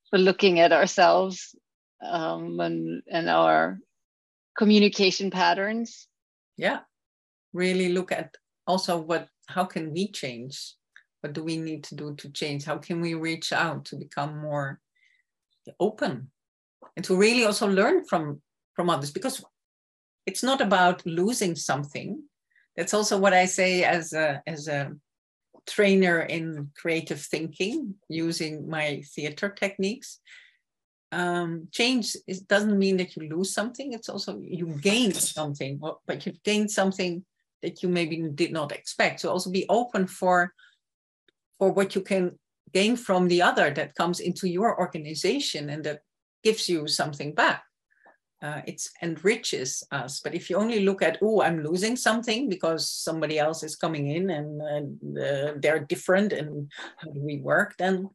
for 0.10 0.18
looking 0.18 0.60
at 0.60 0.74
ourselves 0.74 1.56
um, 2.06 2.60
and 2.60 3.02
and 3.10 3.30
our 3.30 3.80
communication 4.58 5.32
patterns 5.32 6.08
yeah 6.58 6.80
really 7.54 7.90
look 7.94 8.12
at 8.12 8.36
also 8.68 8.98
what 8.98 9.28
how 9.48 9.66
can 9.66 9.92
we 9.94 10.08
change 10.12 10.76
what 11.22 11.34
do 11.34 11.44
we 11.44 11.58
need 11.58 11.84
to 11.84 11.96
do 11.96 12.16
to 12.16 12.32
change 12.32 12.66
how 12.66 12.78
can 12.78 13.02
we 13.02 13.14
reach 13.14 13.52
out 13.54 13.86
to 13.86 13.96
become 13.96 14.42
more 14.42 14.80
open 15.80 16.30
and 16.96 17.06
to 17.06 17.16
really 17.16 17.46
also 17.46 17.68
learn 17.68 18.04
from 18.06 18.42
from 18.76 18.90
others 18.90 19.12
because 19.12 19.44
it's 20.26 20.44
not 20.44 20.62
about 20.62 21.06
losing 21.06 21.56
something 21.56 22.22
that's 22.76 22.94
also 22.94 23.18
what 23.18 23.34
I 23.34 23.46
say 23.46 23.84
as 23.84 24.14
a 24.14 24.42
as 24.48 24.68
a 24.68 24.92
trainer 25.68 26.22
in 26.22 26.72
creative 26.76 27.22
thinking 27.22 27.96
using 28.10 28.70
my 28.70 29.02
theater 29.16 29.50
techniques. 29.50 30.20
Um, 31.12 31.68
change 31.72 32.18
it 32.28 32.48
doesn't 32.48 32.80
mean 32.80 32.98
that 32.98 33.16
you 33.16 33.30
lose 33.30 33.54
something. 33.54 33.94
It's 33.94 34.10
also 34.10 34.40
you 34.42 34.66
gain 34.82 35.14
something, 35.14 35.80
but 35.80 36.26
you 36.26 36.34
gain 36.44 36.68
something 36.68 37.24
that 37.64 37.82
you 37.82 37.90
maybe 37.90 38.18
did 38.36 38.52
not 38.52 38.72
expect. 38.72 39.22
So 39.22 39.32
also 39.32 39.50
be 39.50 39.66
open 39.70 40.06
for 40.06 40.54
for 41.58 41.72
what 41.72 41.96
you 41.96 42.02
can 42.02 42.38
gain 42.74 42.96
from 42.96 43.28
the 43.28 43.42
other 43.42 43.72
that 43.72 43.96
comes 43.96 44.20
into 44.20 44.48
your 44.48 44.80
organization 44.80 45.70
and 45.70 45.84
that 45.84 46.02
gives 46.44 46.70
you 46.70 46.88
something 46.88 47.34
back 47.34 47.64
uh, 48.44 48.62
it 48.68 48.82
enriches 49.02 49.84
us. 49.92 50.20
But 50.20 50.36
if 50.36 50.50
you 50.50 50.58
only 50.58 50.82
look 50.82 51.02
at, 51.02 51.18
oh, 51.22 51.42
I'm 51.42 51.64
losing 51.64 51.96
something 51.96 52.50
because 52.50 52.90
somebody 52.90 53.40
else 53.40 53.64
is 53.64 53.78
coming 53.78 54.12
in 54.12 54.30
and, 54.30 55.18
uh, 55.18 55.54
they're 55.56 55.80
different 55.80 56.34
and 56.34 56.70
how 56.98 57.10
do 57.12 57.22
we 57.22 57.38
work, 57.38 57.76
then 57.80 58.10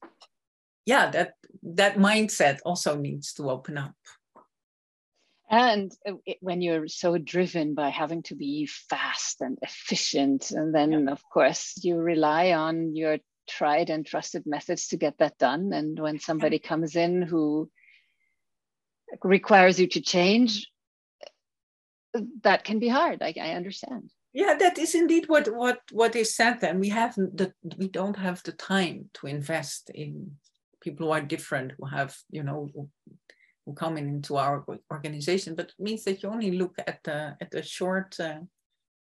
yeah, 0.85 1.11
that 1.11 1.35
that 1.63 1.97
mindset 1.97 2.59
also 2.65 2.97
needs 2.97 3.33
to 3.35 3.51
open 3.51 3.79
up. 3.79 3.95
And 5.51 5.93
it, 6.05 6.39
when 6.41 6.61
you're 6.61 6.89
so 6.89 7.17
driven 7.17 7.75
by 7.75 7.89
having 7.89 8.23
to 8.25 8.35
be 8.35 8.67
fast 8.67 9.41
and 9.41 9.59
efficient, 9.63 10.51
and 10.51 10.75
then 10.75 10.93
yeah. 10.93 11.13
of 11.13 11.23
course 11.33 11.75
you 11.83 11.97
rely 11.97 12.53
on 12.53 12.95
your 12.95 13.19
tried 13.49 13.89
and 13.89 14.05
trusted 14.05 14.45
methods 14.47 14.89
to 14.89 14.97
get 14.97 15.19
that 15.19 15.39
done. 15.39 15.73
And 15.73 15.99
when 15.99 16.21
somebody 16.21 16.59
comes 16.59 16.97
in 16.97 17.23
who 17.23 17.71
requires 19.25 19.81
you 19.81 19.87
to 19.89 20.01
change, 20.03 20.71
that 22.43 22.65
can 22.65 22.79
be 22.79 22.89
hard. 22.89 23.23
I, 23.23 23.35
I 23.41 23.51
understand. 23.53 24.11
Yeah, 24.33 24.55
that 24.59 24.79
is 24.79 24.95
indeed 24.95 25.29
what 25.29 25.49
what 25.49 25.81
what 25.91 26.15
is 26.15 26.37
said. 26.37 26.61
then 26.61 26.79
we 26.79 26.91
have 26.91 27.15
the 27.15 27.53
we 27.79 27.89
don't 27.89 28.17
have 28.17 28.43
the 28.43 28.53
time 28.53 29.11
to 29.15 29.27
invest 29.27 29.91
in 29.95 30.33
people 30.81 31.07
who 31.07 31.13
are 31.13 31.23
different, 31.23 31.73
who 31.79 31.87
have 31.87 32.15
you 32.31 32.43
know 32.43 32.69
who 33.68 33.74
come 33.74 33.98
in 33.98 34.09
into 34.09 34.37
our 34.37 34.64
organization. 34.90 35.54
But 35.54 35.66
it 35.66 35.74
means 35.78 36.04
that 36.04 36.22
you 36.22 36.31
only 36.31 36.52
look 36.52 36.74
at 36.87 37.04
the 37.04 37.37
at 37.38 37.50
the 37.50 37.62
short, 37.62 38.18
uh, 38.18 38.40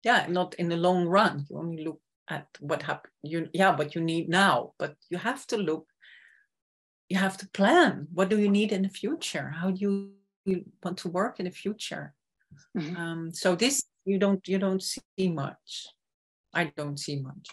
yeah, 0.03 0.25
not 0.29 0.55
in 0.55 0.71
the 0.71 0.77
long 0.79 1.07
run. 1.07 1.45
You 1.51 1.59
only 1.59 1.85
look 1.85 2.01
at 2.31 2.47
what 2.61 2.83
happened. 2.83 3.13
You 3.23 3.49
yeah, 3.53 3.77
but 3.77 3.95
you 3.95 4.01
need 4.01 4.31
now. 4.31 4.73
But 4.79 4.97
you 5.11 5.19
have 5.19 5.47
to 5.49 5.59
look 5.59 5.87
you 7.09 7.19
have 7.19 7.37
to 7.37 7.49
plan 7.51 8.09
what 8.13 8.29
do 8.29 8.39
you 8.39 8.49
need 8.49 8.73
in 8.73 8.83
the 8.83 8.89
future 8.89 9.51
how 9.61 9.71
do 9.71 10.11
you 10.45 10.65
want 10.83 10.99
to 10.99 11.09
work 11.09 11.39
in 11.39 11.45
the 11.45 11.51
future 11.51 12.15
mm-hmm. 12.77 12.97
um, 12.97 13.33
so 13.33 13.55
this 13.55 13.85
you 14.05 14.19
don't 14.19 14.47
you 14.49 14.59
don't 14.59 14.83
see 14.83 15.29
much 15.29 15.87
i 16.53 16.65
don't 16.77 16.99
see 16.99 17.21
much 17.21 17.49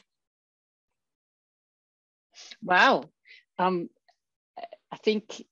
wow 2.63 3.04
um, 3.60 3.89
i 4.91 4.97
think 4.97 5.43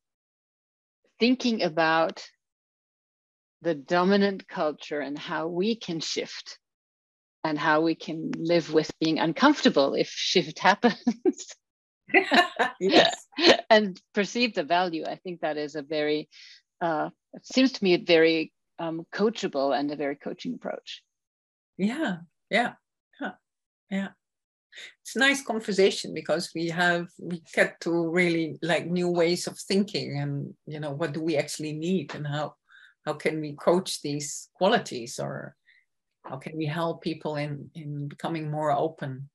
thinking 1.19 1.63
about 1.63 2.25
the 3.62 3.75
dominant 3.75 4.47
culture 4.47 4.99
and 4.99 5.17
how 5.17 5.47
we 5.47 5.75
can 5.75 5.99
shift 5.99 6.60
and 7.43 7.58
how 7.58 7.82
we 7.82 7.95
can 7.95 8.32
live 8.38 8.73
with 8.73 8.91
being 8.99 9.19
uncomfortable 9.19 9.93
if 9.93 10.08
shift 10.10 10.60
happens 10.69 11.55
yes. 12.79 13.27
and 13.69 13.99
perceive 14.13 14.53
the 14.53 14.63
value. 14.63 15.05
I 15.05 15.15
think 15.15 15.41
that 15.41 15.58
is 15.58 15.75
a 15.75 15.82
very, 15.82 16.29
uh, 16.82 17.10
it 17.34 17.45
seems 17.45 17.73
to 17.73 17.84
me, 17.84 17.93
a 17.93 17.99
very 17.99 18.51
um, 18.77 19.05
coachable 19.13 19.77
and 19.77 19.91
a 19.91 19.95
very 19.95 20.15
coaching 20.15 20.53
approach. 20.53 21.03
Yeah, 21.77 22.17
yeah, 22.49 22.73
yeah, 23.21 23.32
yeah. 23.89 24.08
It's 25.01 25.15
a 25.15 25.19
nice 25.19 25.41
conversation 25.41 26.13
because 26.13 26.51
we 26.53 26.69
have 26.69 27.07
we 27.19 27.41
get 27.53 27.79
to 27.81 28.09
really 28.09 28.57
like 28.61 28.85
new 28.85 29.09
ways 29.09 29.47
of 29.47 29.57
thinking 29.57 30.19
and 30.19 30.53
you 30.67 30.79
know 30.79 30.91
what 30.91 31.13
do 31.13 31.21
we 31.21 31.35
actually 31.35 31.73
need 31.73 32.13
and 32.13 32.27
how 32.27 32.55
how 33.05 33.13
can 33.13 33.41
we 33.41 33.53
coach 33.53 34.01
these 34.01 34.49
qualities 34.53 35.19
or 35.19 35.55
how 36.25 36.37
can 36.37 36.55
we 36.55 36.65
help 36.65 37.01
people 37.01 37.37
in 37.37 37.71
in 37.73 38.07
becoming 38.07 38.51
more 38.51 38.71
open? 38.71 39.29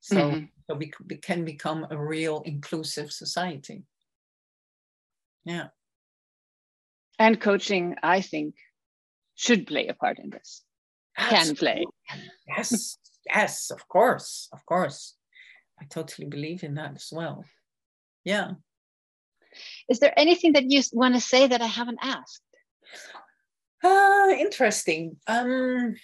So 0.00 0.16
mm-hmm. 0.16 0.44
so 0.66 0.74
we, 0.76 0.90
we 1.08 1.16
can 1.16 1.44
become 1.44 1.86
a 1.90 1.96
real 1.96 2.42
inclusive 2.44 3.12
society. 3.12 3.84
Yeah. 5.44 5.68
And 7.18 7.40
coaching 7.40 7.96
i 8.02 8.20
think 8.20 8.54
should 9.34 9.66
play 9.66 9.88
a 9.88 9.94
part 9.94 10.18
in 10.18 10.30
this. 10.30 10.64
Absolutely. 11.16 11.46
can 11.46 11.56
play. 11.56 11.84
Yes 12.48 12.98
yes 13.26 13.70
of 13.70 13.86
course 13.88 14.48
of 14.52 14.64
course 14.66 15.16
I 15.80 15.86
totally 15.88 16.28
believe 16.28 16.62
in 16.62 16.74
that 16.74 16.94
as 16.94 17.08
well. 17.10 17.44
Yeah. 18.24 18.52
Is 19.88 19.98
there 19.98 20.12
anything 20.16 20.52
that 20.52 20.70
you 20.70 20.82
want 20.92 21.14
to 21.14 21.20
say 21.20 21.46
that 21.46 21.62
I 21.62 21.66
haven't 21.66 21.98
asked? 22.02 22.42
Uh, 23.82 24.34
interesting. 24.38 25.16
Um, 25.26 25.96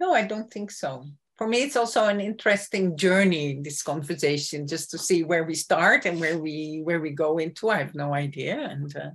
no, 0.00 0.12
I 0.12 0.26
don't 0.26 0.52
think 0.52 0.70
so. 0.70 1.04
For 1.38 1.46
me, 1.46 1.62
it's 1.62 1.76
also 1.76 2.06
an 2.06 2.20
interesting 2.20 2.96
journey. 2.96 3.60
This 3.62 3.82
conversation, 3.82 4.66
just 4.66 4.90
to 4.90 4.98
see 4.98 5.22
where 5.22 5.44
we 5.44 5.54
start 5.54 6.04
and 6.04 6.20
where 6.20 6.38
we 6.38 6.82
where 6.84 7.00
we 7.00 7.10
go 7.10 7.38
into. 7.38 7.70
I 7.70 7.78
have 7.78 7.94
no 7.94 8.12
idea, 8.12 8.58
and 8.58 8.94
uh, 8.94 9.10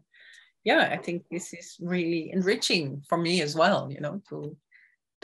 yeah, 0.64 0.90
I 0.92 0.98
think 0.98 1.26
this 1.30 1.54
is 1.54 1.76
really 1.80 2.32
enriching 2.32 3.04
for 3.08 3.18
me 3.20 3.42
as 3.42 3.56
well. 3.56 3.92
You 3.92 4.02
know, 4.02 4.24
to 4.30 4.58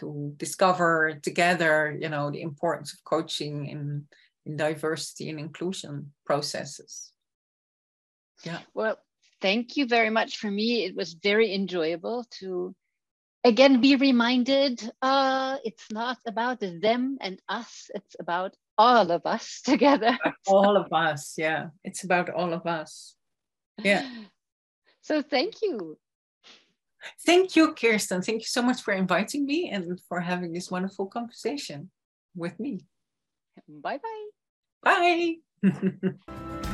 to 0.02 0.34
discover 0.38 1.20
together, 1.24 1.98
you 2.00 2.10
know, 2.10 2.30
the 2.30 2.42
importance 2.42 2.94
of 2.94 3.04
coaching 3.04 3.68
in 3.68 4.06
in 4.46 4.58
diversity 4.58 5.30
and 5.30 5.40
inclusion 5.40 6.12
processes. 6.26 7.12
Yeah. 8.44 8.60
Well, 8.74 8.98
thank 9.40 9.78
you 9.78 9.86
very 9.86 10.10
much. 10.10 10.38
For 10.38 10.50
me, 10.50 10.84
it 10.84 10.96
was 10.96 11.14
very 11.14 11.54
enjoyable 11.54 12.26
to 12.40 12.76
again 13.44 13.82
be 13.82 13.96
reminded 13.96 14.92
uh, 15.02 15.58
it's 15.64 15.92
not 15.92 16.18
about 16.26 16.60
them 16.60 17.18
and 17.22 17.40
us, 17.48 17.90
it's 17.94 18.16
about 18.20 18.56
all 18.78 19.12
of 19.12 19.26
us 19.26 19.62
together. 19.66 20.18
all 20.48 20.76
of 20.76 20.92
us, 20.92 21.36
yeah. 21.38 21.68
It's 21.84 22.04
about 22.04 22.30
all 22.30 22.54
of 22.54 22.66
us. 22.66 23.16
Yeah. 23.84 24.10
So 25.02 25.22
thank 25.22 25.62
you. 25.62 25.98
Thank 27.26 27.56
you, 27.56 27.74
Kirsten. 27.74 28.22
Thank 28.22 28.42
you 28.42 28.48
so 28.48 28.62
much 28.62 28.82
for 28.82 28.94
inviting 28.94 29.46
me 29.46 29.70
and 29.70 30.00
for 30.08 30.20
having 30.20 30.54
this 30.54 30.70
wonderful 30.70 31.08
conversation 31.08 31.90
with 32.36 32.60
me. 32.60 32.86
Bye-bye. 33.68 34.30
Bye. 34.84 35.36